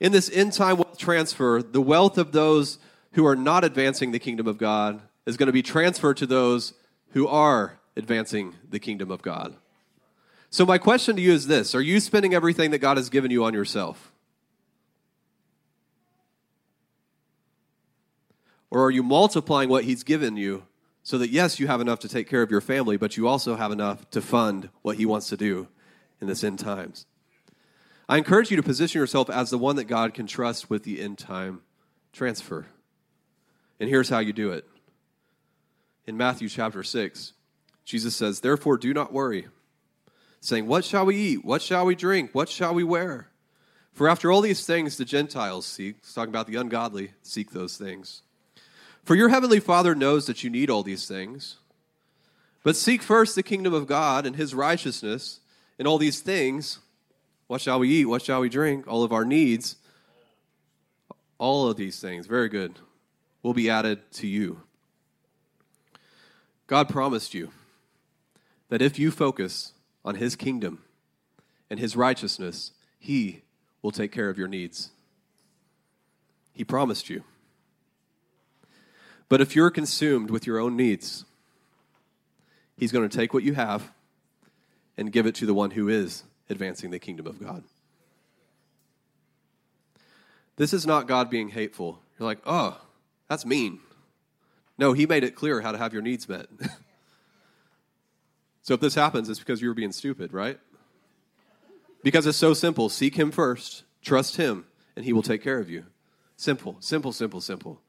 In 0.00 0.12
this 0.12 0.30
end 0.30 0.54
time 0.54 0.78
wealth 0.78 0.96
transfer, 0.96 1.62
the 1.62 1.82
wealth 1.82 2.16
of 2.16 2.32
those 2.32 2.78
who 3.12 3.26
are 3.26 3.36
not 3.36 3.62
advancing 3.62 4.12
the 4.12 4.18
kingdom 4.18 4.46
of 4.46 4.56
God 4.56 5.02
is 5.26 5.36
going 5.36 5.48
to 5.48 5.52
be 5.52 5.62
transferred 5.62 6.16
to 6.16 6.26
those 6.26 6.72
who 7.10 7.28
are 7.28 7.78
advancing 7.94 8.54
the 8.68 8.78
kingdom 8.78 9.10
of 9.10 9.20
God. 9.20 9.54
So, 10.50 10.66
my 10.66 10.78
question 10.78 11.14
to 11.14 11.22
you 11.22 11.32
is 11.32 11.46
this 11.46 11.74
Are 11.74 11.80
you 11.80 12.00
spending 12.00 12.34
everything 12.34 12.72
that 12.72 12.78
God 12.78 12.96
has 12.96 13.08
given 13.08 13.30
you 13.30 13.44
on 13.44 13.54
yourself? 13.54 14.12
Or 18.70 18.84
are 18.84 18.90
you 18.90 19.02
multiplying 19.02 19.68
what 19.68 19.84
He's 19.84 20.02
given 20.02 20.36
you 20.36 20.64
so 21.02 21.18
that, 21.18 21.30
yes, 21.30 21.58
you 21.58 21.66
have 21.66 21.80
enough 21.80 22.00
to 22.00 22.08
take 22.08 22.28
care 22.28 22.42
of 22.42 22.50
your 22.50 22.60
family, 22.60 22.96
but 22.96 23.16
you 23.16 23.26
also 23.26 23.56
have 23.56 23.72
enough 23.72 24.08
to 24.10 24.20
fund 24.20 24.68
what 24.82 24.96
He 24.96 25.06
wants 25.06 25.28
to 25.28 25.36
do 25.36 25.68
in 26.20 26.26
this 26.26 26.44
end 26.44 26.58
times? 26.58 27.06
I 28.08 28.16
encourage 28.16 28.50
you 28.50 28.56
to 28.56 28.62
position 28.62 29.00
yourself 29.00 29.30
as 29.30 29.50
the 29.50 29.58
one 29.58 29.76
that 29.76 29.84
God 29.84 30.14
can 30.14 30.26
trust 30.26 30.68
with 30.68 30.82
the 30.82 31.00
end 31.00 31.18
time 31.18 31.62
transfer. 32.12 32.66
And 33.78 33.88
here's 33.88 34.08
how 34.08 34.18
you 34.18 34.32
do 34.32 34.50
it. 34.50 34.68
In 36.06 36.16
Matthew 36.16 36.48
chapter 36.48 36.82
6, 36.82 37.34
Jesus 37.84 38.16
says, 38.16 38.40
Therefore, 38.40 38.76
do 38.76 38.92
not 38.92 39.12
worry, 39.12 39.46
saying, 40.40 40.66
What 40.66 40.84
shall 40.84 41.06
we 41.06 41.16
eat? 41.16 41.44
What 41.44 41.62
shall 41.62 41.86
we 41.86 41.94
drink? 41.94 42.30
What 42.32 42.48
shall 42.48 42.74
we 42.74 42.84
wear? 42.84 43.28
For 43.92 44.08
after 44.08 44.30
all 44.30 44.40
these 44.40 44.64
things 44.64 44.96
the 44.96 45.04
Gentiles 45.04 45.66
seek, 45.66 45.96
he's 46.02 46.14
talking 46.14 46.30
about 46.30 46.46
the 46.46 46.56
ungodly, 46.56 47.12
seek 47.22 47.50
those 47.50 47.76
things. 47.76 48.22
For 49.04 49.14
your 49.14 49.28
heavenly 49.28 49.60
Father 49.60 49.94
knows 49.94 50.26
that 50.26 50.44
you 50.44 50.50
need 50.50 50.70
all 50.70 50.82
these 50.82 51.06
things. 51.06 51.56
But 52.62 52.76
seek 52.76 53.02
first 53.02 53.34
the 53.34 53.42
kingdom 53.42 53.72
of 53.72 53.86
God 53.86 54.26
and 54.26 54.36
his 54.36 54.54
righteousness, 54.54 55.40
and 55.78 55.88
all 55.88 55.98
these 55.98 56.20
things 56.20 56.78
what 57.50 57.60
shall 57.60 57.80
we 57.80 57.88
eat? 57.88 58.04
What 58.04 58.22
shall 58.22 58.42
we 58.42 58.48
drink? 58.48 58.86
All 58.86 59.02
of 59.02 59.12
our 59.12 59.24
needs, 59.24 59.74
all 61.36 61.68
of 61.68 61.76
these 61.76 61.98
things, 61.98 62.28
very 62.28 62.48
good, 62.48 62.78
will 63.42 63.54
be 63.54 63.68
added 63.68 64.08
to 64.12 64.28
you. 64.28 64.60
God 66.68 66.88
promised 66.88 67.34
you 67.34 67.50
that 68.68 68.80
if 68.80 69.00
you 69.00 69.10
focus 69.10 69.72
on 70.04 70.16
his 70.16 70.36
kingdom 70.36 70.82
and 71.68 71.78
his 71.78 71.96
righteousness, 71.96 72.72
he 72.98 73.42
will 73.82 73.92
take 73.92 74.12
care 74.12 74.28
of 74.28 74.38
your 74.38 74.48
needs. 74.48 74.90
He 76.52 76.64
promised 76.64 77.08
you. 77.08 77.24
But 79.28 79.40
if 79.40 79.54
you're 79.54 79.70
consumed 79.70 80.30
with 80.30 80.46
your 80.46 80.58
own 80.58 80.76
needs, 80.76 81.24
He's 82.76 82.92
going 82.92 83.08
to 83.08 83.14
take 83.16 83.34
what 83.34 83.42
you 83.42 83.52
have 83.52 83.92
and 84.96 85.12
give 85.12 85.26
it 85.26 85.34
to 85.36 85.46
the 85.46 85.54
one 85.54 85.70
who 85.70 85.88
is 85.88 86.24
advancing 86.48 86.90
the 86.90 86.98
kingdom 86.98 87.26
of 87.26 87.38
God. 87.38 87.62
This 90.56 90.72
is 90.72 90.86
not 90.86 91.06
God 91.06 91.30
being 91.30 91.50
hateful. 91.50 92.00
You're 92.18 92.26
like, 92.26 92.40
oh, 92.44 92.80
that's 93.28 93.46
mean. 93.46 93.80
No, 94.78 94.94
He 94.94 95.06
made 95.06 95.24
it 95.24 95.34
clear 95.34 95.60
how 95.60 95.72
to 95.72 95.78
have 95.78 95.92
your 95.92 96.02
needs 96.02 96.28
met. 96.28 96.46
so 98.62 98.74
if 98.74 98.80
this 98.80 98.94
happens, 98.94 99.28
it's 99.28 99.38
because 99.38 99.62
you 99.62 99.68
were 99.68 99.74
being 99.74 99.92
stupid, 99.92 100.32
right? 100.32 100.58
Because 102.02 102.26
it's 102.26 102.38
so 102.38 102.54
simple. 102.54 102.88
Seek 102.88 103.16
Him 103.16 103.30
first, 103.30 103.84
trust 104.02 104.36
Him, 104.36 104.66
and 104.96 105.04
He 105.04 105.12
will 105.12 105.22
take 105.22 105.42
care 105.42 105.58
of 105.58 105.70
you. 105.70 105.84
Simple, 106.36 106.76
simple, 106.80 107.12
simple, 107.12 107.40
simple. 107.40 107.80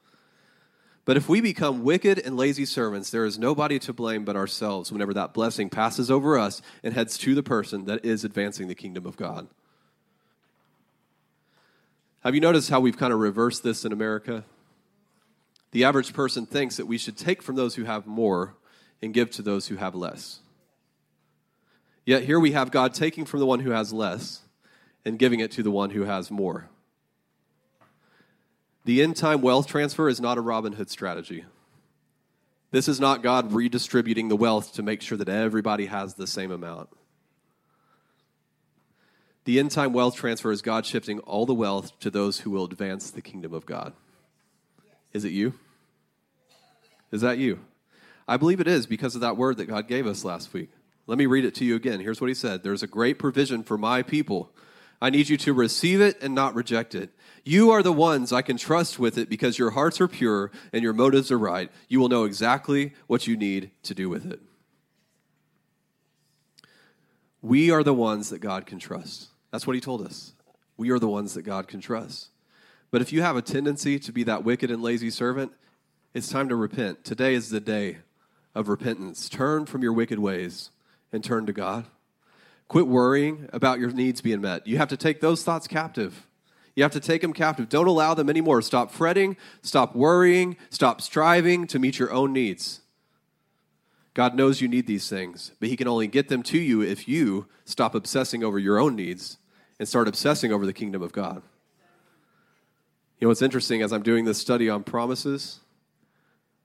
But 1.04 1.18
if 1.18 1.28
we 1.28 1.42
become 1.42 1.84
wicked 1.84 2.20
and 2.20 2.38
lazy 2.38 2.66
servants, 2.66 3.10
there 3.10 3.26
is 3.26 3.40
nobody 3.40 3.80
to 3.80 3.94
blame 3.94 4.24
but 4.24 4.36
ourselves 4.36 4.92
whenever 4.92 5.14
that 5.16 5.34
blessing 5.34 5.70
passes 5.70 6.12
over 6.12 6.38
us 6.38 6.62
and 6.84 6.94
heads 6.94 7.18
to 7.20 7.34
the 7.34 7.44
person 7.44 7.86
that 7.86 8.06
is 8.06 8.24
advancing 8.24 8.68
the 8.68 8.76
kingdom 8.76 9.06
of 9.06 9.18
God. 9.18 9.48
Have 12.24 12.36
you 12.36 12.42
noticed 12.42 12.70
how 12.70 12.80
we've 12.80 12.98
kind 12.98 13.12
of 13.12 13.20
reversed 13.20 13.64
this 13.64 13.84
in 13.84 13.92
America? 13.92 14.44
The 15.72 15.86
average 15.86 16.14
person 16.14 16.46
thinks 16.46 16.78
that 16.78 16.86
we 16.86 17.00
should 17.00 17.18
take 17.18 17.42
from 17.42 17.56
those 17.56 17.76
who 17.76 17.86
have 17.86 18.06
more 18.06 18.56
and 19.02 19.14
give 19.14 19.32
to 19.32 19.42
those 19.42 19.68
who 19.68 19.78
have 19.78 19.96
less. 19.96 20.40
Yet 22.06 22.24
here 22.24 22.40
we 22.40 22.52
have 22.52 22.72
God 22.72 22.94
taking 22.94 23.26
from 23.26 23.40
the 23.40 23.46
one 23.46 23.60
who 23.60 23.72
has 23.72 23.94
less 23.94 24.42
and 25.06 25.20
giving 25.20 25.40
it 25.40 25.52
to 25.52 25.64
the 25.64 25.72
one 25.72 25.92
who 25.92 26.04
has 26.04 26.32
more. 26.32 26.70
The 28.86 29.02
end 29.02 29.16
time 29.16 29.42
wealth 29.42 29.68
transfer 29.68 30.10
is 30.10 30.20
not 30.20 30.38
a 30.38 30.42
Robin 30.42 30.74
Hood 30.74 30.90
strategy. 30.90 31.46
This 32.72 32.88
is 32.88 33.00
not 33.00 33.22
God 33.22 33.52
redistributing 33.52 34.30
the 34.30 34.36
wealth 34.36 34.74
to 34.74 34.84
make 34.84 35.02
sure 35.02 35.18
that 35.18 35.30
everybody 35.30 35.88
has 35.88 36.16
the 36.16 36.26
same 36.26 36.52
amount. 36.52 36.90
The 39.44 39.60
end 39.60 39.72
time 39.72 39.94
wealth 39.94 40.16
transfer 40.16 40.52
is 40.52 40.62
God 40.62 40.86
shifting 40.86 41.20
all 41.20 41.46
the 41.46 41.54
wealth 41.54 42.00
to 42.00 42.10
those 42.10 42.40
who 42.40 42.52
will 42.52 42.66
advance 42.66 43.12
the 43.12 43.22
kingdom 43.22 43.54
of 43.54 43.66
God. 43.66 43.94
Is 45.14 45.26
it 45.26 45.32
you? 45.32 45.54
Is 47.12 47.22
that 47.22 47.38
you? 47.38 47.60
I 48.28 48.38
believe 48.38 48.62
it 48.62 48.68
is 48.68 48.86
because 48.88 49.16
of 49.16 49.22
that 49.22 49.36
word 49.36 49.58
that 49.58 49.66
God 49.66 49.88
gave 49.88 50.08
us 50.08 50.24
last 50.24 50.54
week. 50.54 50.70
Let 51.12 51.18
me 51.18 51.26
read 51.26 51.44
it 51.44 51.56
to 51.56 51.66
you 51.66 51.76
again. 51.76 52.00
Here's 52.00 52.22
what 52.22 52.30
he 52.30 52.34
said 52.34 52.64
There's 52.64 52.84
a 52.84 52.88
great 52.88 53.20
provision 53.20 53.64
for 53.64 53.78
my 53.78 54.02
people. 54.02 54.50
I 55.02 55.10
need 55.10 55.28
you 55.28 55.36
to 55.40 55.54
receive 55.54 56.00
it 56.00 56.24
and 56.24 56.34
not 56.34 56.56
reject 56.56 56.96
it. 56.96 57.10
You 57.44 57.70
are 57.72 57.84
the 57.84 57.92
ones 57.92 58.32
I 58.32 58.42
can 58.42 58.56
trust 58.56 58.98
with 58.98 59.18
it 59.18 59.28
because 59.28 59.60
your 59.60 59.72
hearts 59.72 60.00
are 60.00 60.08
pure 60.08 60.52
and 60.72 60.82
your 60.82 60.94
motives 60.94 61.30
are 61.30 61.38
right. 61.38 61.70
You 61.90 62.00
will 62.00 62.08
know 62.08 62.24
exactly 62.24 62.94
what 63.08 63.28
you 63.28 63.36
need 63.36 63.72
to 63.84 63.94
do 63.94 64.08
with 64.08 64.26
it. 64.26 64.40
We 67.42 67.72
are 67.72 67.84
the 67.84 67.94
ones 67.94 68.30
that 68.30 68.40
God 68.40 68.66
can 68.66 68.80
trust. 68.80 69.32
That's 69.52 69.68
what 69.68 69.76
he 69.76 69.82
told 69.82 70.06
us. 70.06 70.32
We 70.78 70.92
are 70.92 71.00
the 71.00 71.10
ones 71.10 71.34
that 71.34 71.42
God 71.42 71.68
can 71.68 71.82
trust. 71.82 72.30
But 72.90 73.02
if 73.02 73.12
you 73.12 73.22
have 73.22 73.36
a 73.36 73.42
tendency 73.42 74.00
to 74.00 74.14
be 74.14 74.24
that 74.24 74.46
wicked 74.46 74.72
and 74.72 74.82
lazy 74.82 75.10
servant, 75.10 75.52
it's 76.14 76.30
time 76.30 76.48
to 76.48 76.56
repent. 76.56 77.04
Today 77.04 77.34
is 77.34 77.50
the 77.50 77.60
day 77.60 77.98
of 78.56 78.70
repentance. 78.70 79.28
Turn 79.28 79.66
from 79.66 79.84
your 79.84 79.92
wicked 79.92 80.18
ways 80.18 80.70
and 81.12 81.24
turn 81.24 81.46
to 81.46 81.54
God. 81.54 81.86
Quit 82.68 82.88
worrying 82.88 83.50
about 83.52 83.80
your 83.80 83.92
needs 83.92 84.22
being 84.22 84.42
met. 84.42 84.66
You 84.66 84.78
have 84.78 84.90
to 84.90 84.98
take 84.98 85.20
those 85.20 85.44
thoughts 85.44 85.68
captive. 85.68 86.28
You 86.76 86.84
have 86.84 86.94
to 86.94 87.00
take 87.02 87.22
them 87.22 87.34
captive. 87.34 87.68
Don't 87.68 87.88
allow 87.88 88.14
them 88.14 88.30
anymore. 88.30 88.62
Stop 88.62 88.92
fretting, 88.92 89.36
stop 89.62 89.96
worrying, 89.96 90.56
stop 90.70 91.02
striving 91.02 91.68
to 91.68 91.80
meet 91.80 92.00
your 92.00 92.12
own 92.12 92.32
needs. 92.32 92.82
God 94.14 94.36
knows 94.36 94.62
you 94.62 94.68
need 94.68 94.88
these 94.88 95.10
things, 95.10 95.52
but 95.60 95.70
He 95.70 95.78
can 95.78 95.88
only 95.88 96.08
get 96.08 96.30
them 96.30 96.44
to 96.44 96.58
you 96.58 96.82
if 96.82 97.08
you 97.08 97.48
stop 97.66 97.96
obsessing 97.96 98.44
over 98.44 98.60
your 98.60 98.80
own 98.80 98.96
needs 98.96 99.38
and 99.80 99.88
start 99.88 100.08
obsessing 100.08 100.52
over 100.52 100.66
the 100.66 100.74
kingdom 100.74 101.02
of 101.02 101.12
God. 101.12 101.42
You 103.20 103.26
know 103.26 103.30
what's 103.30 103.42
interesting 103.42 103.82
as 103.82 103.94
I'm 103.94 104.04
doing 104.04 104.26
this 104.26 104.38
study 104.38 104.70
on 104.70 104.84
promises, 104.84 105.60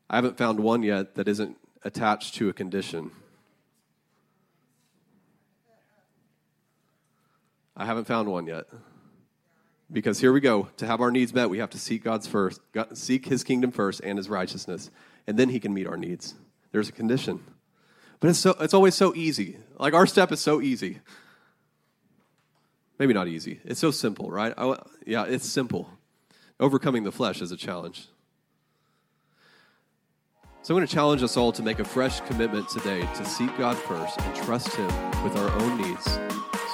I 0.08 0.16
haven't 0.16 0.38
found 0.38 0.60
one 0.60 0.82
yet 0.82 1.16
that 1.16 1.28
isn't 1.28 1.56
attached 1.82 2.36
to 2.36 2.48
a 2.48 2.52
condition. 2.52 3.10
I 7.76 7.84
haven't 7.84 8.06
found 8.06 8.28
one 8.28 8.46
yet. 8.46 8.66
Because 9.92 10.18
here 10.18 10.32
we 10.32 10.40
go. 10.40 10.68
To 10.78 10.86
have 10.86 11.00
our 11.00 11.10
needs 11.10 11.32
met, 11.32 11.50
we 11.50 11.58
have 11.58 11.70
to 11.70 11.78
seek 11.78 12.02
God's 12.02 12.26
first, 12.26 12.60
God, 12.72 12.96
seek 12.96 13.26
his 13.26 13.44
kingdom 13.44 13.70
first 13.70 14.00
and 14.02 14.18
his 14.18 14.28
righteousness, 14.28 14.90
and 15.26 15.38
then 15.38 15.50
he 15.50 15.60
can 15.60 15.72
meet 15.72 15.86
our 15.86 15.96
needs. 15.96 16.34
There's 16.72 16.88
a 16.88 16.92
condition. 16.92 17.44
But 18.18 18.30
it's 18.30 18.38
so 18.38 18.56
it's 18.60 18.74
always 18.74 18.94
so 18.94 19.14
easy. 19.14 19.58
Like 19.78 19.94
our 19.94 20.06
step 20.06 20.32
is 20.32 20.40
so 20.40 20.60
easy. 20.60 21.00
Maybe 22.98 23.12
not 23.12 23.28
easy. 23.28 23.60
It's 23.64 23.78
so 23.78 23.90
simple, 23.90 24.30
right? 24.30 24.54
I, 24.56 24.78
yeah, 25.06 25.24
it's 25.24 25.46
simple. 25.46 25.90
Overcoming 26.58 27.04
the 27.04 27.12
flesh 27.12 27.42
is 27.42 27.52
a 27.52 27.56
challenge. 27.56 28.08
So 30.62 30.74
I'm 30.74 30.78
going 30.78 30.86
to 30.88 30.92
challenge 30.92 31.22
us 31.22 31.36
all 31.36 31.52
to 31.52 31.62
make 31.62 31.78
a 31.78 31.84
fresh 31.84 32.20
commitment 32.22 32.68
today 32.70 33.02
to 33.02 33.24
seek 33.24 33.56
God 33.58 33.76
first 33.76 34.18
and 34.20 34.34
trust 34.34 34.74
Him 34.74 34.88
with 35.22 35.36
our 35.36 35.50
own 35.60 35.80
needs 35.80 36.18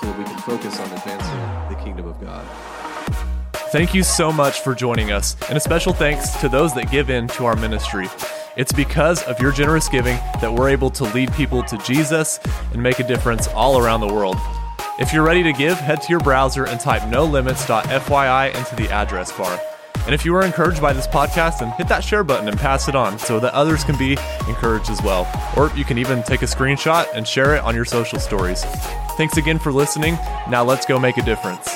so 0.02 0.08
that 0.08 0.18
we 0.18 0.24
can 0.24 0.38
focus 0.38 0.78
on 0.80 0.90
advancing 0.92 1.74
the 1.74 1.82
kingdom 1.82 2.06
of 2.08 2.20
God. 2.20 2.44
Thank 3.70 3.94
you 3.94 4.02
so 4.02 4.32
much 4.32 4.60
for 4.60 4.74
joining 4.74 5.12
us, 5.12 5.36
and 5.48 5.56
a 5.56 5.60
special 5.60 5.92
thanks 5.92 6.30
to 6.40 6.48
those 6.48 6.74
that 6.74 6.90
give 6.90 7.08
in 7.08 7.28
to 7.28 7.46
our 7.46 7.56
ministry. 7.56 8.08
It's 8.56 8.72
because 8.72 9.22
of 9.22 9.40
your 9.40 9.52
generous 9.52 9.88
giving 9.88 10.16
that 10.42 10.52
we're 10.52 10.68
able 10.68 10.90
to 10.90 11.04
lead 11.04 11.32
people 11.32 11.62
to 11.62 11.78
Jesus 11.78 12.38
and 12.72 12.82
make 12.82 12.98
a 12.98 13.06
difference 13.06 13.48
all 13.48 13.78
around 13.78 14.00
the 14.00 14.12
world. 14.12 14.36
If 14.98 15.12
you're 15.12 15.24
ready 15.24 15.42
to 15.44 15.54
give, 15.54 15.78
head 15.78 16.02
to 16.02 16.10
your 16.10 16.20
browser 16.20 16.66
and 16.66 16.78
type 16.78 17.02
nolimits.fyi 17.02 18.54
into 18.54 18.76
the 18.76 18.92
address 18.92 19.32
bar. 19.32 19.58
And 20.06 20.14
if 20.14 20.24
you 20.24 20.32
were 20.32 20.44
encouraged 20.44 20.82
by 20.82 20.92
this 20.92 21.06
podcast, 21.06 21.60
then 21.60 21.70
hit 21.72 21.88
that 21.88 22.02
share 22.02 22.24
button 22.24 22.48
and 22.48 22.58
pass 22.58 22.88
it 22.88 22.94
on 22.94 23.18
so 23.18 23.38
that 23.40 23.54
others 23.54 23.84
can 23.84 23.96
be 23.96 24.18
encouraged 24.48 24.90
as 24.90 25.00
well. 25.02 25.28
Or 25.56 25.70
you 25.76 25.84
can 25.84 25.98
even 25.98 26.22
take 26.22 26.42
a 26.42 26.46
screenshot 26.46 27.06
and 27.14 27.26
share 27.26 27.54
it 27.54 27.62
on 27.62 27.74
your 27.74 27.84
social 27.84 28.18
stories. 28.18 28.64
Thanks 29.16 29.36
again 29.36 29.58
for 29.58 29.72
listening. 29.72 30.14
Now 30.48 30.64
let's 30.64 30.86
go 30.86 30.98
make 30.98 31.18
a 31.18 31.22
difference. 31.22 31.68